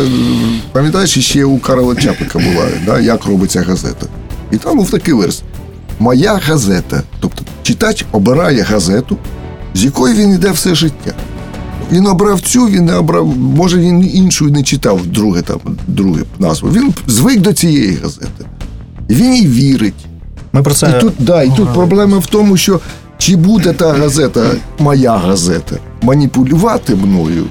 пам'ятаєш, 0.71 1.17
ще 1.19 1.45
у 1.45 1.57
Карла 1.57 1.95
Чапика 1.95 2.39
була, 2.39 2.67
да, 2.85 2.99
як 2.99 3.25
робиться 3.25 3.61
газета. 3.61 4.05
І 4.51 4.57
там 4.57 4.77
був 4.77 4.91
такий 4.91 5.13
верс. 5.13 5.41
Моя 5.99 6.39
газета. 6.45 7.01
Тобто 7.19 7.43
читач 7.63 8.05
обирає 8.11 8.61
газету, 8.61 9.17
з 9.73 9.83
якої 9.85 10.15
він 10.15 10.33
йде 10.33 10.51
все 10.51 10.75
життя. 10.75 11.13
Він 11.91 12.07
обрав 12.07 12.41
цю, 12.41 12.65
він 12.65 12.85
не 12.85 12.95
обрав, 12.95 13.37
може 13.37 13.79
він 13.79 14.15
іншу 14.15 14.45
не 14.45 14.63
читав 14.63 15.05
друге 15.05 15.41
там, 15.41 15.59
друге 15.87 16.21
назву. 16.39 16.69
Він 16.69 16.93
звик 17.07 17.41
до 17.41 17.53
цієї 17.53 17.97
газети. 18.03 18.45
Він 19.09 19.35
їй 19.35 19.47
вірить. 19.47 20.05
Ми 20.53 20.63
про 20.63 20.73
це 20.73 20.93
І 20.97 21.01
тут, 21.01 21.13
да, 21.19 21.43
і 21.43 21.51
тут 21.55 21.73
проблема 21.73 22.17
в 22.17 22.25
тому, 22.25 22.57
що 22.57 22.79
чи 23.17 23.35
буде 23.35 23.73
та 23.73 23.93
газета, 23.93 24.45
моя 24.79 25.17
газета, 25.17 25.75
маніпулювати 26.01 26.95
мною, 26.95 27.45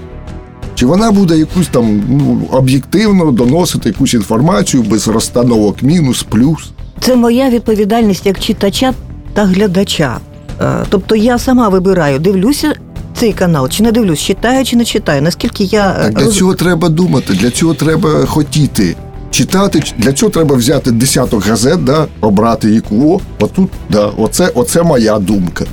чи 0.75 0.87
вона 0.87 1.13
буде 1.13 1.39
якусь 1.39 1.69
там 1.69 2.03
ну, 2.09 2.41
об'єктивно 2.51 3.31
доносити 3.33 3.89
якусь 3.89 4.15
інформацію 4.15 4.83
без 4.83 5.09
розстановок 5.09 5.83
мінус, 5.83 6.23
плюс. 6.23 6.71
Це 7.01 7.17
моя 7.17 7.51
відповідальність 7.51 8.27
як 8.27 8.41
читача 8.41 8.95
та 9.35 9.45
глядача. 9.45 10.19
Е, 10.61 10.85
Тобто 10.89 11.17
я 11.17 11.39
сама 11.39 11.69
вибираю, 11.69 12.19
дивлюся 12.19 12.75
цей 13.23 13.33
канал, 13.33 13.69
чи 13.69 13.83
не 13.83 13.93
дивлюсь, 13.93 14.19
читаю 14.21 14.65
чи 14.65 14.77
не 14.77 14.85
читаю. 14.85 15.23
Наскільки 15.23 15.65
я 15.65 15.97
е, 16.01 16.05
Так 16.05 16.15
для 16.15 16.27
роз- 16.27 16.33
цього 16.33 16.55
треба 16.55 16.89
думати, 16.89 17.35
для 17.35 17.51
цього 17.51 17.75
треба 17.75 18.27
хотіти. 18.27 18.97
Читати, 19.31 19.83
для 19.99 20.13
цього 20.13 20.31
треба 20.31 20.57
взяти 20.57 20.91
десяток 20.91 21.47
газет, 21.47 21.85
да, 21.85 22.07
обрати 22.21 22.71
яку. 22.71 23.15
О, 23.15 23.21
отут, 23.45 23.71
да, 23.91 24.07
оце, 24.07 24.51
оце 24.55 24.83
моя 24.83 25.19
думка. 25.19 25.65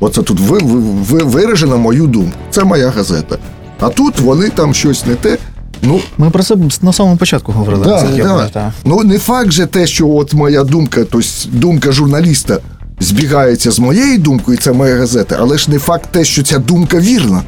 Оце 0.00 0.22
тут 0.22 0.40
ви, 0.40 0.58
ви, 0.58 0.78
ви 0.80 1.22
виражена 1.22 1.76
мою 1.76 2.06
думку. 2.06 2.38
Це 2.50 2.64
моя 2.64 2.88
газета. 2.90 3.38
А 3.80 3.88
тут 3.88 4.20
вони 4.20 4.48
там 4.48 4.74
щось 4.74 5.06
не 5.06 5.14
те. 5.14 5.38
Ну, 5.82 6.00
ми 6.18 6.30
про 6.30 6.42
це 6.42 6.56
на 6.82 6.92
самому 6.92 7.16
початку 7.16 7.52
говорили. 7.52 7.84
Да, 7.84 8.02
Це 8.02 8.16
я 8.16 8.24
да. 8.24 8.34
пам'ятаю. 8.34 8.72
Ну 8.84 9.02
не 9.04 9.18
факт 9.18 9.50
же 9.50 9.66
те, 9.66 9.86
що 9.86 10.08
от 10.08 10.34
моя 10.34 10.64
думка, 10.64 11.04
тобто 11.10 11.28
думка 11.52 11.92
журналіста 11.92 12.58
збігається 13.00 13.70
з 13.70 13.78
моєю 13.78 14.18
думкою, 14.18 14.58
це 14.58 14.72
моя 14.72 14.96
газета, 14.96 15.36
але 15.40 15.58
ж 15.58 15.70
не 15.70 15.78
факт 15.78 16.08
те, 16.12 16.24
що 16.24 16.42
ця 16.42 16.58
думка 16.58 16.98
вірна. 16.98 17.42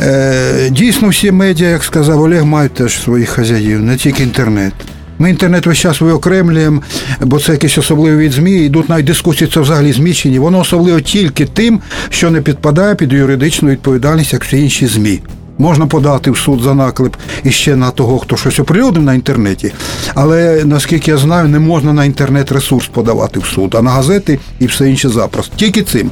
Е, 0.00 0.70
Дійсно, 0.70 1.08
всі 1.08 1.30
медіа, 1.30 1.68
як 1.68 1.84
сказав 1.84 2.20
Олег, 2.22 2.44
мають 2.44 2.74
теж 2.74 3.02
своїх 3.02 3.28
хазяїв, 3.28 3.80
не 3.80 3.96
тільки 3.96 4.22
інтернет. 4.22 4.72
Ми 5.18 5.30
інтернет 5.30 5.66
весь 5.66 5.78
час 5.78 6.00
виокремлюємо, 6.00 6.82
бо 7.20 7.40
це 7.40 7.52
якийсь 7.52 7.78
особливий 7.78 8.26
від 8.26 8.32
ЗМІ. 8.32 8.52
Йдуть 8.52 8.88
навіть 8.88 9.06
дискусії, 9.06 9.50
це 9.54 9.60
взагалі 9.60 9.92
зміщені. 9.92 10.38
Воно 10.38 10.58
особливо 10.58 11.00
тільки 11.00 11.46
тим, 11.46 11.80
що 12.10 12.30
не 12.30 12.40
підпадає 12.40 12.94
під 12.94 13.12
юридичну 13.12 13.70
відповідальність, 13.70 14.32
як 14.32 14.44
всі 14.44 14.58
інші 14.58 14.86
ЗМІ. 14.86 15.20
Можна 15.58 15.86
подати 15.86 16.30
в 16.30 16.38
суд 16.38 16.60
за 16.62 16.74
наклеп 16.74 17.16
іще 17.44 17.76
на 17.76 17.90
того, 17.90 18.18
хто 18.18 18.36
щось 18.36 18.60
оприлюднив 18.60 19.04
на 19.04 19.14
інтернеті, 19.14 19.72
але 20.14 20.64
наскільки 20.64 21.10
я 21.10 21.16
знаю, 21.16 21.48
не 21.48 21.58
можна 21.58 21.92
на 21.92 22.04
інтернет-ресурс 22.04 22.86
подавати 22.86 23.40
в 23.40 23.44
суд, 23.44 23.74
а 23.74 23.82
на 23.82 23.90
газети 23.90 24.38
і 24.58 24.66
все 24.66 24.90
інше 24.90 25.08
запросто. 25.08 25.56
Тільки 25.56 25.82
цим. 25.82 26.10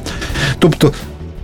Тобто 0.59 0.93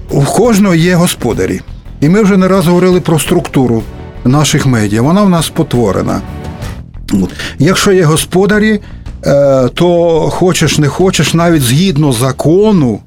у 0.10 0.21
кожного 0.21 0.75
є 0.75 0.95
господарі. 0.95 1.62
І 2.01 2.10
ми 2.10 2.21
вже 2.21 2.38
не 2.38 2.47
раз 2.47 2.67
говорили 2.67 3.01
про 3.01 3.19
структуру 3.19 3.83
наших 4.25 4.65
медіа. 4.65 5.01
Вона 5.01 5.21
в 5.21 5.29
нас 5.29 5.45
спотворена. 5.45 6.21
От. 7.13 7.29
Якщо 7.60 7.91
є 7.91 8.03
господарі, 8.03 8.79
е, 9.25 9.69
то 9.73 10.19
хочеш 10.29 10.77
не 10.77 10.88
хочеш, 10.88 11.33
навіть 11.33 11.62
згідно 11.62 12.12
закону, 12.12 12.99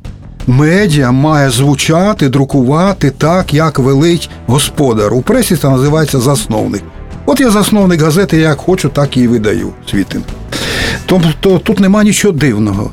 медіа 0.47 1.11
має 1.11 1.51
звучати, 1.51 2.29
друкувати 2.29 3.11
так, 3.11 3.55
як 3.55 3.79
велить 3.79 4.31
господар. 4.47 5.15
У 5.15 5.23
пресі 5.23 5.57
це 5.57 5.69
називається 5.69 6.21
засновник. 6.21 6.83
От 7.27 7.41
я 7.41 7.51
засновник 7.51 8.01
газети, 8.03 8.37
як 8.37 8.59
хочу, 8.59 8.89
так 8.89 9.17
і 9.17 9.29
видаю 9.29 9.73
світин. 9.91 10.23
Тобто 11.07 11.59
тут 11.59 11.81
нема 11.81 12.05
нічого 12.05 12.35
дивного. 12.35 12.91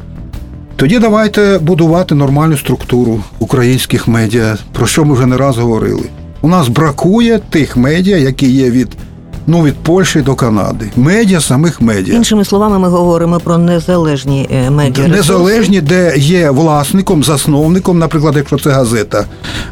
Тоді 0.75 0.99
давайте 0.99 1.59
будувати 1.59 2.15
нормальну 2.15 2.57
структуру 2.57 3.23
українських 3.39 4.07
медіа, 4.07 4.57
про 4.73 4.87
що 4.87 5.05
ми 5.05 5.13
вже 5.13 5.25
не 5.25 5.37
раз 5.37 5.57
говорили. 5.57 6.03
У 6.41 6.47
нас 6.47 6.67
бракує 6.67 7.39
тих 7.49 7.77
медіа, 7.77 8.17
які 8.17 8.49
є 8.49 8.69
від, 8.71 8.87
ну, 9.47 9.63
від 9.63 9.75
Польщі 9.75 10.21
до 10.21 10.35
Канади. 10.35 10.91
Медіа 10.95 11.41
самих 11.41 11.81
медіа. 11.81 12.15
Іншими 12.15 12.45
словами, 12.45 12.79
ми 12.79 12.89
говоримо 12.89 13.39
про 13.39 13.57
незалежні 13.57 14.49
е, 14.51 14.69
медіа. 14.69 15.07
Незалежні, 15.07 15.81
де 15.81 16.13
є 16.17 16.49
власником, 16.49 17.23
засновником, 17.23 17.99
наприклад, 17.99 18.35
якщо 18.37 18.57
це 18.57 18.69
газета. 18.69 19.25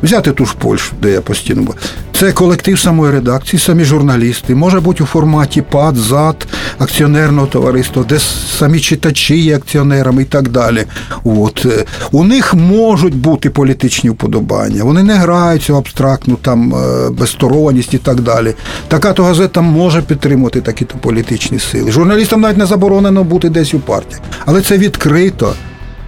Взяти 0.03 0.31
ту 0.31 0.45
ж 0.45 0.55
Польщу, 0.59 0.93
де 1.01 1.11
я 1.11 1.21
постійно 1.21 1.61
був. 1.61 1.75
Це 2.19 2.32
колектив 2.32 2.80
самої 2.80 3.12
редакції, 3.12 3.60
самі 3.60 3.84
журналісти. 3.84 4.56
Може 4.56 4.80
бути 4.80 5.04
у 5.04 5.06
форматі 5.06 5.62
ПАД, 5.62 5.95
ЗАД, 5.95 6.47
акціонерного 6.80 7.47
товариства, 7.47 8.03
де 8.09 8.20
самі 8.57 8.80
читачі 8.80 9.38
є 9.38 9.55
акціонерами 9.55 10.22
і 10.22 10.26
так 10.26 10.49
далі. 10.49 10.86
От. 11.24 11.66
Е, 11.66 11.86
У 12.11 12.24
них 12.24 12.53
можуть 12.53 13.16
бути 13.16 13.49
політичні 13.49 14.09
вподобання. 14.09 14.84
Вони 14.84 15.03
не 15.03 15.13
граються 15.13 15.74
в 15.74 15.76
абстрактну 15.76 16.36
там 16.36 16.76
е, 16.76 17.09
безсторонність 17.09 17.93
і 17.93 17.97
так 17.97 18.22
далі. 18.22 18.53
Така 18.88 19.13
то 19.13 19.24
газета 19.24 19.61
може 19.61 20.01
підтримувати 20.01 20.61
такі 20.61 20.86
то 20.86 20.97
політичні 20.97 21.59
сили. 21.59 21.91
Журналістам 21.91 22.41
навіть 22.41 22.57
не 22.57 22.66
заборонено 22.66 23.24
бути 23.24 23.49
десь 23.49 23.74
у 23.74 23.80
партії. 23.80 24.22
Але 24.45 24.61
це 24.61 24.78
відкрито. 24.78 25.53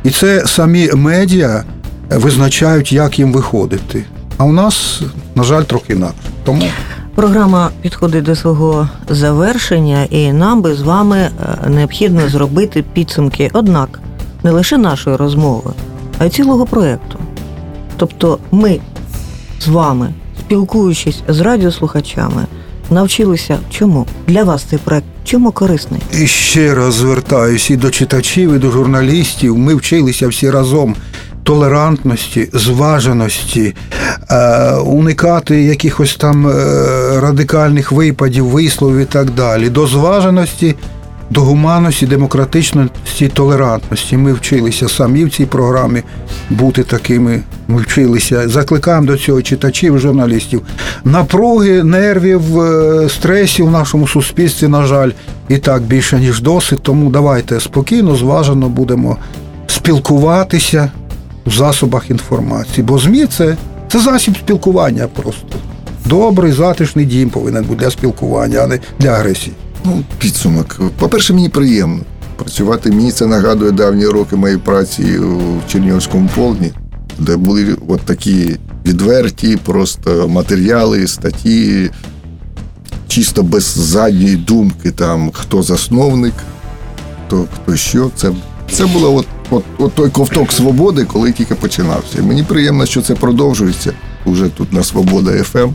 І 0.03 0.09
це 0.09 0.43
самі 0.45 0.89
медіа 0.93 1.63
визначають, 2.09 2.91
як 2.91 3.19
їм 3.19 3.33
виходити. 3.33 4.03
А 4.37 4.45
у 4.45 4.51
нас, 4.51 5.01
на 5.35 5.43
жаль, 5.43 5.63
трохи 5.63 5.93
інакше. 5.93 6.15
Тому 6.43 6.63
Програма 7.15 7.71
підходить 7.81 8.23
до 8.23 8.35
свого 8.35 8.89
завершення, 9.09 10.03
і 10.03 10.33
нам 10.33 10.61
би 10.61 10.75
з 10.75 10.81
вами 10.81 11.17
е, 11.17 11.69
необхідно 11.69 12.29
зробити 12.29 12.83
підсумки. 12.93 13.49
Однак 13.53 13.99
не 14.43 14.51
лише 14.51 14.77
нашої 14.77 15.15
розмови, 15.15 15.71
а 16.19 16.25
й 16.25 16.29
цілого 16.29 16.65
проєкту. 16.65 17.19
Тобто, 17.97 18.39
ми 18.51 18.79
з 19.59 19.67
вами, 19.67 20.13
спілкуючись 20.39 21.21
з 21.27 21.39
радіослухачами, 21.39 22.45
навчилися 22.89 23.59
чому 23.69 24.05
для 24.27 24.43
вас 24.43 24.63
цей 24.63 24.79
проект 24.79 25.05
чому 25.23 25.51
корисний? 25.51 26.01
І 26.13 26.27
ще 26.27 26.75
раз 26.75 26.93
звертаюся 26.93 27.73
і 27.73 27.77
до 27.77 27.89
читачів, 27.89 28.53
і 28.53 28.59
до 28.59 28.71
журналістів. 28.71 29.57
Ми 29.57 29.75
вчилися 29.75 30.27
всі 30.27 30.49
разом 30.49 30.95
толерантності, 31.47 32.49
зваженості, 32.53 33.75
е, 34.29 34.71
уникати 34.75 35.63
якихось 35.63 36.15
там 36.15 36.47
е, 36.47 36.53
радикальних 37.19 37.91
випадів, 37.91 38.45
висловів 38.45 38.97
і 38.97 39.05
так 39.05 39.29
далі. 39.31 39.69
До 39.69 39.87
зваженості, 39.87 40.75
до 41.29 41.41
гуманності, 41.41 42.05
демократичності, 42.05 43.27
толерантності. 43.27 44.17
Ми 44.17 44.33
вчилися 44.33 44.89
самі 44.89 45.25
в 45.25 45.31
цій 45.31 45.45
програмі 45.45 46.03
бути 46.49 46.83
такими. 46.83 47.41
Ми 47.67 47.81
вчилися. 47.81 48.49
Закликаємо 48.49 49.07
до 49.07 49.17
цього 49.17 49.41
читачів, 49.41 49.99
журналістів. 49.99 50.61
Напруги, 51.03 51.83
нервів, 51.83 52.61
е, 52.61 53.09
стресів 53.09 53.65
в 53.65 53.71
нашому 53.71 54.07
суспільстві, 54.07 54.67
на 54.67 54.85
жаль, 54.85 55.11
і 55.49 55.57
так 55.57 55.81
більше 55.81 56.19
ніж 56.19 56.41
досить. 56.41 56.83
Тому 56.83 57.09
давайте 57.09 57.59
спокійно, 57.59 58.15
зважено 58.15 58.69
будемо 58.69 59.17
спілкуватися 59.67 60.91
в 61.47 61.51
засобах 61.51 62.09
інформації. 62.09 62.83
Бо 62.83 62.99
ЗМІ 62.99 63.25
це, 63.25 63.57
це 63.91 63.99
засіб 63.99 64.37
спілкування 64.37 65.07
просто. 65.07 65.57
Добрий, 66.05 66.51
затишний 66.51 67.05
дім 67.05 67.29
повинен 67.29 67.63
бути 67.63 67.79
для 67.79 67.91
спілкування, 67.91 68.59
а 68.59 68.67
не 68.67 68.79
для 68.99 69.09
агресії. 69.09 69.55
Ну, 69.85 70.03
підсумок. 70.19 70.81
По-перше, 70.99 71.33
мені 71.33 71.49
приємно 71.49 71.99
працювати. 72.35 72.91
Мені 72.91 73.11
це 73.11 73.25
нагадує 73.25 73.71
давні 73.71 74.05
роки 74.05 74.35
моєї 74.35 74.59
праці 74.59 75.03
в 75.19 75.71
Чернігівському 75.71 76.29
полдні, 76.35 76.71
де 77.19 77.37
були 77.37 77.75
от 77.87 78.01
такі 78.01 78.57
відверті, 78.85 79.57
просто 79.57 80.27
матеріали, 80.27 81.07
статті, 81.07 81.89
чисто 83.07 83.43
без 83.43 83.63
задньої 83.63 84.35
думки, 84.35 84.91
там 84.91 85.31
хто 85.33 85.63
засновник, 85.63 86.33
хто, 87.27 87.45
хто 87.55 87.75
що. 87.75 88.11
Це, 88.15 88.31
це 88.71 88.85
було 88.85 89.15
от, 89.15 89.25
от, 89.49 89.63
от 89.77 89.93
той 89.93 90.09
ковток 90.09 90.51
свободи, 90.51 91.05
коли 91.05 91.31
тільки 91.31 91.55
починався. 91.55 92.19
І 92.19 92.21
мені 92.21 92.43
приємно, 92.43 92.85
що 92.85 93.01
це 93.01 93.15
продовжується 93.15 93.91
уже 94.25 94.49
тут 94.49 94.73
на 94.73 94.83
Свобода 94.83 95.31
ФМ. 95.43 95.69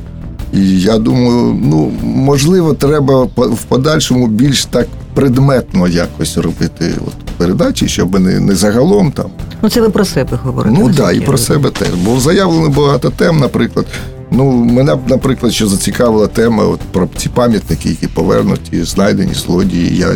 І 0.53 0.81
я 0.81 0.99
думаю, 0.99 1.59
ну 1.63 1.93
можливо, 2.03 2.75
треба 2.75 3.23
в 3.37 3.63
подальшому 3.69 4.27
більш 4.27 4.65
так 4.65 4.87
предметно 5.15 5.89
якось 5.89 6.37
робити 6.37 6.95
от 7.07 7.37
передачі, 7.37 7.89
щоб 7.89 8.21
не, 8.21 8.41
не 8.41 8.55
загалом 8.55 9.13
там. 9.13 9.31
Ну 9.63 9.69
це 9.69 9.81
ви 9.81 9.91
про 9.91 10.05
себе 10.05 10.39
говорите. 10.45 10.77
Ну 10.81 10.95
так, 10.95 11.17
і 11.17 11.21
про 11.21 11.39
себе 11.39 11.71
теж. 11.71 11.89
Бо 12.05 12.21
заявлено 12.21 12.69
багато 12.69 13.11
тем, 13.11 13.39
наприклад. 13.39 13.87
Ну, 14.35 14.53
мене 14.53 14.97
наприклад, 15.07 15.53
що 15.53 15.67
зацікавила 15.67 16.27
тема 16.27 16.65
от, 16.65 16.81
про 16.81 17.09
ці 17.17 17.29
пам'ятники, 17.29 17.89
які 17.89 18.07
повернуті, 18.07 18.85
знайдені 18.85 19.35
злодії. 19.35 19.97
Я 19.97 20.15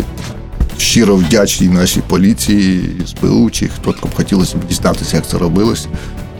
щиро 0.79 1.17
вдячний 1.17 1.69
нашій 1.69 2.01
поліції, 2.01 2.91
СБУ, 3.07 3.51
чи 3.51 3.69
хто 3.69 3.93
там 3.93 4.11
хотілося 4.17 4.57
б 4.57 4.67
дізнатися, 4.69 5.17
як 5.17 5.29
це 5.29 5.39
робилось, 5.39 5.87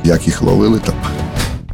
як 0.05 0.27
їх 0.27 0.43
ловили 0.43 0.79
там. 0.79 0.95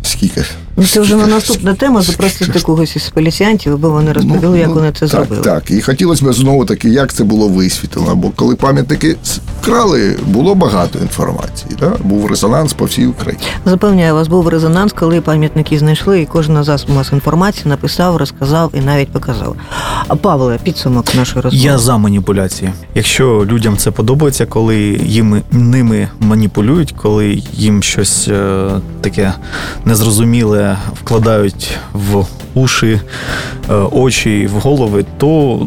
Скільки 0.02 0.44
Ну, 0.76 0.84
це 0.84 1.00
вже 1.00 1.16
на 1.16 1.26
наступна 1.26 1.74
тема 1.74 2.02
запросити 2.02 2.60
когось 2.60 2.96
із 2.96 3.08
поліціянтів, 3.08 3.72
аби 3.72 3.88
вони 3.88 4.12
розповіли, 4.12 4.58
як 4.58 4.68
вони 4.68 4.92
це 4.92 5.04
Ну, 5.04 5.08
так, 5.08 5.20
зробили. 5.20 5.42
Так, 5.42 5.70
і 5.70 5.80
хотілося 5.80 6.24
б 6.24 6.32
знову 6.32 6.64
таки, 6.64 6.88
як 6.88 7.12
це 7.12 7.24
було 7.24 7.48
висвітлено. 7.48 8.16
Бо 8.16 8.30
коли 8.36 8.56
пам'ятники 8.56 9.16
крали, 9.64 10.16
було 10.26 10.54
багато 10.54 10.98
інформації. 10.98 11.76
Да? 11.80 11.92
Був 12.04 12.26
резонанс 12.26 12.72
по 12.72 12.84
всій 12.84 13.06
Україні. 13.06 13.44
Запевняю, 13.64 14.14
вас 14.14 14.28
був 14.28 14.48
резонанс, 14.48 14.92
коли 14.92 15.20
пам'ятники 15.20 15.78
знайшли, 15.78 16.20
і 16.20 16.26
кожен 16.26 16.64
засіб 16.64 16.90
масової 16.90 17.16
інформації 17.18 17.64
написав, 17.68 18.16
розказав 18.16 18.70
і 18.74 18.80
навіть 18.80 19.08
показав. 19.08 19.56
А 20.08 20.16
Павле, 20.16 20.58
підсумок 20.62 21.14
нашої 21.14 21.42
розмови. 21.42 21.64
Я 21.66 21.78
за 21.78 21.98
маніпуляції. 21.98 22.70
Якщо 22.94 23.46
людям 23.50 23.76
це 23.76 23.90
подобається, 23.90 24.46
коли 24.46 24.76
їм 25.04 25.42
ними 25.50 26.08
маніпулюють, 26.20 26.94
коли 27.02 27.42
їм 27.52 27.82
щось 27.82 28.28
е, 28.28 28.70
таке 29.00 29.34
незрозуміле 29.84 30.61
вкладають 31.00 31.78
в 31.92 32.24
уші, 32.54 33.00
очі 33.68 33.88
очі, 33.92 34.46
в 34.46 34.58
голови, 34.60 35.04
то, 35.18 35.66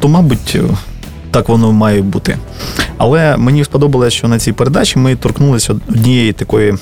то 0.00 0.08
мабуть. 0.08 0.52
е, 0.56 0.62
Так 1.30 1.48
воно 1.48 1.72
має 1.72 2.02
бути. 2.02 2.36
Але 2.98 3.36
мені 3.36 3.64
сподобалося, 3.64 4.16
що 4.16 4.28
на 4.28 4.38
цій 4.38 4.52
передачі 4.52 4.98
ми 4.98 5.16
торкнулися 5.16 5.72
однієї 5.88 6.32
такої 6.32 6.74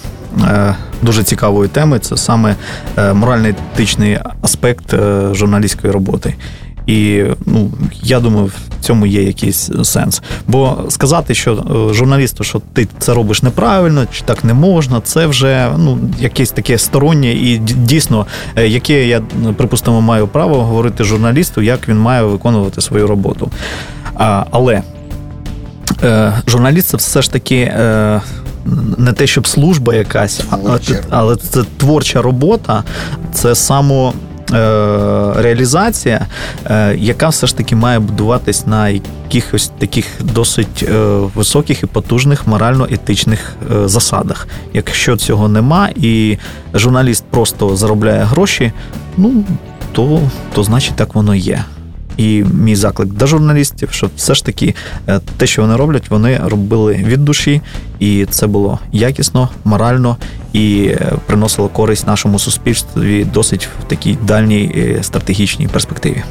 е, 0.42 0.74
дуже 1.02 1.22
цікавої 1.22 1.68
теми. 1.68 1.98
Це 1.98 2.16
саме 2.16 2.54
е, 2.98 3.12
морально-етичний 3.12 4.18
аспект 4.42 4.94
е, 4.94 5.28
журналістської 5.34 5.92
роботи. 5.92 6.34
І 6.86 7.24
ну, 7.46 7.70
я 8.02 8.20
думаю, 8.20 8.46
в 8.46 8.84
цьому 8.84 9.06
є 9.06 9.22
якийсь 9.22 9.70
сенс. 9.82 10.22
Бо 10.48 10.78
сказати, 10.88 11.34
що 11.34 11.52
е, 11.90 11.94
журналісту, 11.94 12.44
що 12.44 12.62
ти 12.72 12.88
це 12.98 13.14
робиш 13.14 13.42
неправильно, 13.42 14.06
чи 14.12 14.22
так 14.24 14.44
не 14.44 14.54
можна, 14.54 15.00
це 15.00 15.26
вже 15.26 15.70
ну, 15.78 15.98
якесь 16.20 16.50
таке 16.50 16.78
стороннє 16.78 17.32
і 17.32 17.58
дійсно, 17.58 18.26
е, 18.56 18.68
яке 18.68 19.06
я, 19.06 19.22
припустимо, 19.56 20.00
маю 20.00 20.26
право 20.26 20.64
говорити 20.64 21.04
журналісту, 21.04 21.62
як 21.62 21.88
він 21.88 21.98
має 21.98 22.22
виконувати 22.22 22.80
свою 22.80 23.06
роботу. 23.06 23.50
А, 24.14 24.44
але 24.50 24.82
е, 26.02 26.32
журналіст 26.46 26.88
це 26.88 26.96
все 26.96 27.22
ж 27.22 27.32
таки. 27.32 27.56
Е, 27.56 28.20
не 28.98 29.12
те, 29.12 29.26
щоб 29.26 29.46
служба 29.46 29.94
якась, 29.94 30.40
але 31.10 31.36
це 31.36 31.62
творча 31.76 32.22
робота, 32.22 32.84
це 33.32 33.54
само 33.54 34.12
реалізація, 35.36 36.26
е, 36.66 36.96
яка 36.96 37.28
все 37.28 37.46
ж 37.46 37.56
таки 37.56 37.76
має 37.76 37.98
будуватись 37.98 38.66
на 38.66 38.88
якихось 38.88 39.70
таких 39.78 40.06
досить 40.20 40.82
е, 40.82 40.94
високих 41.34 41.82
і 41.82 41.86
потужних 41.86 42.46
морально-етичних 42.46 43.54
е, 43.72 43.88
засадах. 43.88 44.48
Якщо 44.74 45.16
цього 45.16 45.48
нема, 45.48 45.88
і 45.96 46.38
журналіст 46.74 47.24
просто 47.30 47.76
заробляє 47.76 48.22
гроші, 48.22 48.72
ну 49.16 49.44
то, 49.92 50.20
то 50.54 50.62
значить 50.62 50.96
так 50.96 51.14
воно 51.14 51.34
є. 51.34 51.64
І 52.20 52.44
мій 52.54 52.76
заклик 52.76 53.12
до 53.12 53.26
журналістів, 53.26 53.88
щоб 53.92 54.10
все 54.16 54.34
ж 54.34 54.44
таки 54.44 54.74
е, 55.08 55.20
те, 55.36 55.46
що 55.46 55.62
вони 55.62 55.76
роблять, 55.76 56.10
вони 56.10 56.40
робили 56.44 56.94
від 56.94 57.24
душі, 57.24 57.60
і 57.98 58.26
це 58.30 58.46
було 58.46 58.78
якісно, 58.92 59.48
морально 59.64 60.16
і 60.52 60.84
е, 60.84 61.12
приносило 61.26 61.68
користь 61.68 62.06
нашому 62.06 62.38
суспільстві 62.38 63.26
досить 63.34 63.68
в 63.80 63.84
такій 63.84 64.18
дальній 64.22 64.72
е, 64.76 65.02
стратегічній 65.02 65.68
перспективі. 65.68 66.22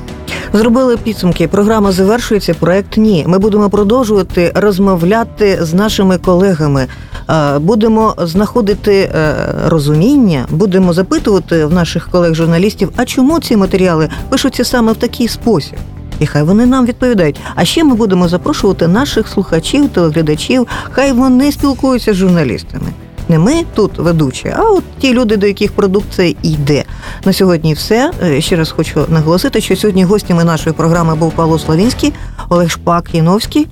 Зробили 0.54 0.98
підсумки. 0.98 1.48
Програма 1.48 1.92
завершується. 1.92 2.54
Проект 2.54 2.98
ні. 2.98 3.26
Ми 3.28 3.40
будемо 3.40 3.70
продовжувати 3.70 4.52
розмовляти 4.56 5.58
з 5.62 5.74
нашими 5.74 6.18
колегами. 6.18 6.88
Е, 7.30 7.60
Будемо 7.60 8.16
знаходити 8.18 9.12
е, 9.16 9.36
розуміння, 9.66 10.46
будемо 10.50 10.94
запитувати 10.94 11.66
в 11.66 11.74
наших 11.74 12.10
колег-журналістів, 12.10 12.90
а 12.96 13.06
чому 13.06 13.40
ці 13.40 13.58
матеріали 13.58 14.10
пишуться 14.30 14.64
саме 14.64 14.92
в 14.92 14.96
такий 14.98 15.28
спосіб. 15.28 15.76
І 16.20 16.26
хай 16.26 16.44
вони 16.44 16.66
нам 16.66 16.86
відповідають. 16.86 17.40
А 17.56 17.66
ще 17.66 17.84
ми 17.84 17.96
будемо 17.96 18.28
запрошувати 18.28 18.88
наших 18.88 19.28
слухачів, 19.28 19.90
телеглядачів. 19.90 20.68
Хай 20.92 21.12
вони 21.12 21.52
спілкуються 21.52 22.14
з 22.14 22.16
журналістами. 22.16 22.88
Не 23.30 23.40
ми 23.40 23.64
тут 23.76 23.98
ведучі, 23.98 24.54
а 24.56 24.62
от 24.64 24.84
ті 25.00 25.14
люди, 25.14 25.38
до 25.38 25.48
яких 25.48 25.72
продукція 25.72 26.36
йде. 26.44 26.84
На 27.26 27.34
сьогодні 27.34 27.74
все. 27.74 28.12
Е, 28.24 28.42
Ще 28.42 28.56
раз 28.56 28.72
хочу 28.72 29.06
наголосити, 29.10 29.62
що 29.62 29.76
сьогодні 29.76 30.04
гостями 30.04 30.44
нашої 30.44 30.76
програми 30.76 31.16
був 31.16 31.32
Павло 31.32 31.60
Славінський, 31.60 32.14
Олег 32.50 32.70
Шпак 32.70 33.16
Яновський 33.16 33.68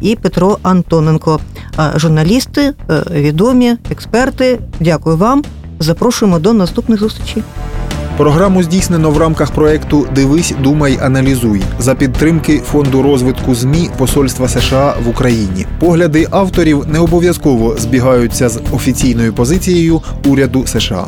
і 0.00 0.16
Петро 0.16 0.58
Антоненко. 0.62 1.40
Журналісти, 1.96 2.74
е, 2.90 3.02
відомі, 3.10 3.76
експерти. 3.90 4.58
Дякую 4.80 5.16
вам. 5.16 5.44
Запрошуємо 5.78 6.38
до 6.38 6.52
наступних 6.52 7.00
зустрічей. 7.00 7.42
Програму 8.16 8.62
здійснено 8.62 9.10
в 9.10 9.18
рамках 9.18 9.50
проекту 9.50 10.06
Дивись, 10.14 10.54
думай, 10.62 10.98
аналізуй 11.02 11.62
за 11.78 11.94
підтримки 11.94 12.58
фонду 12.58 13.02
розвитку 13.02 13.54
ЗМІ 13.54 13.90
Посольства 13.98 14.48
США 14.48 14.94
в 15.04 15.08
Україні. 15.08 15.66
Погляди 15.78 16.26
авторів 16.30 16.84
не 16.86 16.98
обов'язково 16.98 17.76
збігаються 17.78 18.48
з 18.48 18.60
офіційною 18.72 19.32
позицією 19.32 20.02
уряду 20.24 20.66
США. 20.66 21.06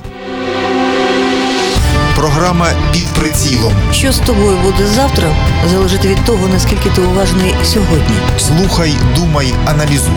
Програма 2.17 2.67
під 2.93 3.07
прицілом. 3.07 3.73
Що 3.93 4.13
з 4.13 4.19
тобою 4.19 4.57
буде 4.65 4.87
завтра, 4.87 5.29
залежить 5.71 6.05
від 6.05 6.25
того, 6.27 6.49
наскільки 6.53 6.91
ти 6.91 7.03
уважний 7.03 7.55
сьогодні. 7.65 8.17
Слухай, 8.39 8.93
думай, 9.17 9.55
аналізуй. 9.67 10.13